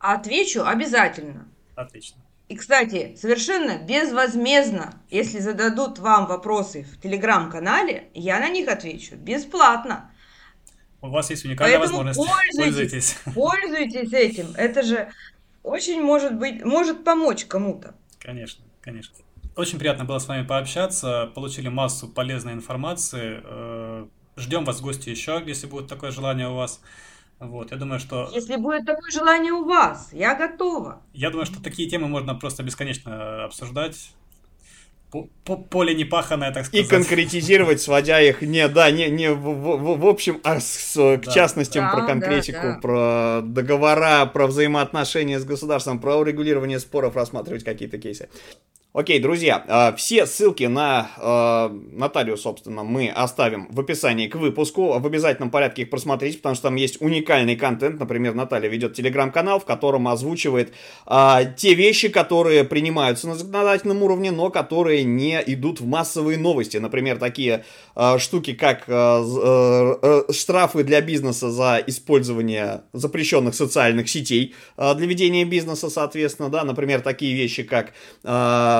[0.00, 1.46] Отвечу обязательно.
[1.76, 2.20] Отлично.
[2.48, 10.10] И, кстати, совершенно безвозмездно, если зададут вам вопросы в телеграм-канале, я на них отвечу бесплатно.
[11.02, 12.56] У вас есть уникальная Поэтому возможность.
[12.56, 14.48] пользуйтесь, пользуйтесь этим.
[14.56, 15.10] Это же
[15.62, 17.94] очень может быть, может помочь кому-то.
[18.18, 19.14] Конечно, конечно.
[19.56, 21.30] Очень приятно было с вами пообщаться.
[21.34, 23.40] Получили массу полезной информации.
[23.42, 24.06] Э,
[24.36, 26.80] Ждем вас в гости еще, если будет такое желание у вас.
[27.38, 28.30] Вот, я думаю, что...
[28.32, 31.02] Если будет такое желание у вас, я готова.
[31.12, 34.12] Я думаю, что такие темы можно просто бесконечно обсуждать.
[35.70, 36.86] Поле не паханое, так сказать.
[36.86, 41.24] И конкретизировать, сводя их не, да, не, не в, в, в общем, а с, к
[41.24, 41.32] да.
[41.32, 42.78] частностям да, про конкретику, да, да.
[42.80, 48.28] про договора, про взаимоотношения с государством, про урегулирование споров, рассматривать какие-то кейсы.
[48.92, 54.98] Окей, друзья, а, все ссылки на э, Наталью, собственно, мы оставим в описании к выпуску.
[54.98, 58.00] В обязательном порядке их просмотрите, потому что там есть уникальный контент.
[58.00, 60.72] Например, Наталья ведет телеграм-канал, в котором озвучивает
[61.06, 66.78] э, те вещи, которые принимаются на законодательном уровне, но которые не идут в массовые новости.
[66.78, 67.64] Например, такие
[67.94, 75.06] э, штуки, как э, э, штрафы для бизнеса за использование запрещенных социальных сетей э, для
[75.06, 77.92] ведения бизнеса, соответственно, да, например, такие вещи, как
[78.24, 78.79] э,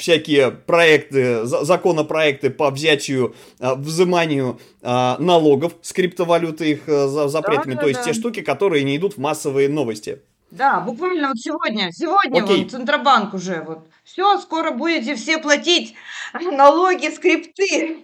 [0.00, 7.82] всякие проекты, законопроекты по взятию, а, взиманию а, налогов с криптовалюты их э, запретами, да,
[7.82, 8.06] то есть да.
[8.06, 10.22] те штуки, которые не идут в массовые новости.
[10.50, 12.62] Да, буквально вот сегодня, сегодня Окей.
[12.62, 15.94] вот Центробанк уже вот, все, скоро будете все платить
[16.34, 17.98] налоги, скрипты,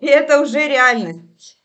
[0.00, 1.58] и это уже реальность.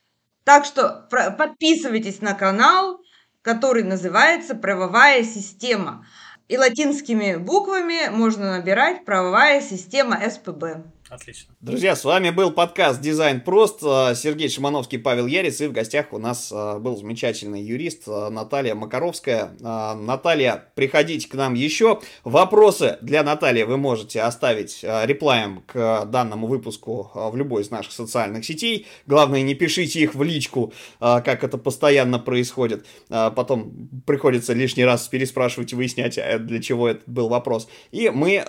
[0.44, 1.08] Так что
[1.38, 3.02] подписывайтесь на канал,
[3.42, 6.06] который называется «Правовая система»
[6.52, 10.84] и латинскими буквами можно набирать правовая система СПБ.
[11.12, 11.54] Отлично.
[11.60, 13.82] Друзья, с вами был подкаст «Дизайн прост».
[13.84, 15.60] А, Сергей Шимановский, Павел Ярец.
[15.60, 19.52] И в гостях у нас а, был замечательный юрист а, Наталья Макаровская.
[19.60, 22.00] Наталья, приходите к нам еще.
[22.24, 28.46] Вопросы для Натальи вы можете оставить реплаем к данному выпуску в любой из наших социальных
[28.46, 28.88] сетей.
[29.06, 32.86] Главное, не пишите их в личку, как это постоянно происходит.
[33.10, 37.68] Потом приходится лишний раз переспрашивать и выяснять, для чего это был вопрос.
[37.92, 38.42] И мы,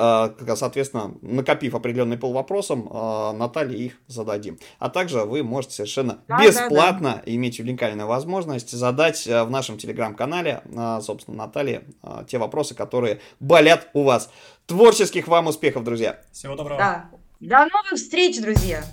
[0.54, 4.58] соответственно, накопив определенный пол вопросов, вопросам э, Наталье их зададим.
[4.78, 7.34] А также вы можете совершенно да, бесплатно да, да.
[7.34, 13.20] иметь уникальную возможность задать э, в нашем телеграм-канале, э, собственно, Наталье, э, те вопросы, которые
[13.40, 14.30] болят у вас.
[14.66, 16.20] Творческих вам успехов, друзья!
[16.30, 16.78] Всего доброго!
[16.78, 17.10] Да.
[17.40, 18.84] До новых встреч, друзья!